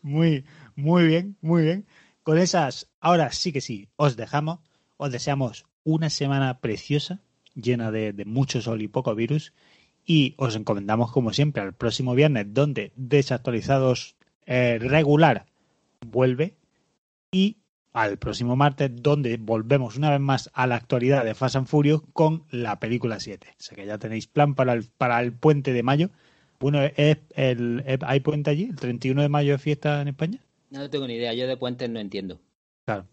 [0.00, 1.86] Muy, muy bien, muy bien.
[2.22, 4.60] Con esas, ahora sí que sí, os dejamos.
[4.96, 7.20] Os deseamos una semana preciosa,
[7.54, 9.52] llena de, de mucho sol y poco virus.
[10.06, 15.44] Y os encomendamos, como siempre, al próximo viernes, donde Desactualizados eh, regular
[16.10, 16.56] vuelve.
[17.32, 17.58] Y
[17.92, 22.02] al próximo martes, donde volvemos una vez más a la actualidad de Fast and Furious
[22.12, 23.46] con la película 7.
[23.50, 26.10] O sea que ya tenéis plan para el, para el puente de mayo.
[26.60, 28.64] Bueno, ¿es el, es- ¿hay puente allí?
[28.64, 30.38] ¿El 31 de mayo es fiesta en España?
[30.70, 32.40] No tengo ni idea, yo de puentes no entiendo.
[32.84, 33.06] Claro.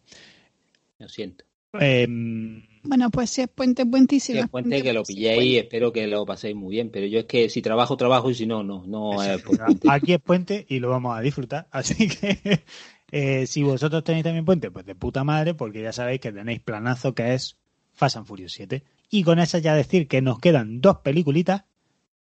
[0.99, 1.45] Lo siento.
[1.73, 5.05] Em, Bueno, pues si es puente, puente y si Si no es puente, que lo
[5.05, 6.89] sí, pilléis, espero que lo paséis muy bien.
[6.89, 8.83] Pero yo es que si trabajo, trabajo y si no, no.
[8.85, 9.87] No es por puente.
[9.89, 11.67] Aquí es puente y lo vamos a disfrutar.
[11.71, 12.63] Así que
[13.11, 16.59] eh, si vosotros tenéis también puente, pues de puta madre, porque ya sabéis que tenéis
[16.61, 17.57] planazo que es
[17.93, 18.83] Fast and Furious 7.
[19.09, 21.65] Y con eso ya decir que nos quedan dos peliculitas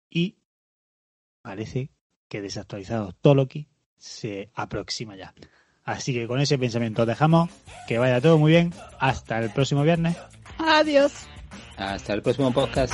[0.09, 0.37] y
[1.41, 1.91] parece
[2.29, 3.67] que desactualizado Toloki
[3.97, 5.33] se aproxima ya.
[5.87, 7.49] Así que con ese pensamiento os dejamos.
[7.87, 8.73] Que vaya todo muy bien.
[8.99, 10.17] Hasta el próximo viernes.
[10.59, 11.13] Adiós.
[11.77, 12.93] Hasta el próximo podcast.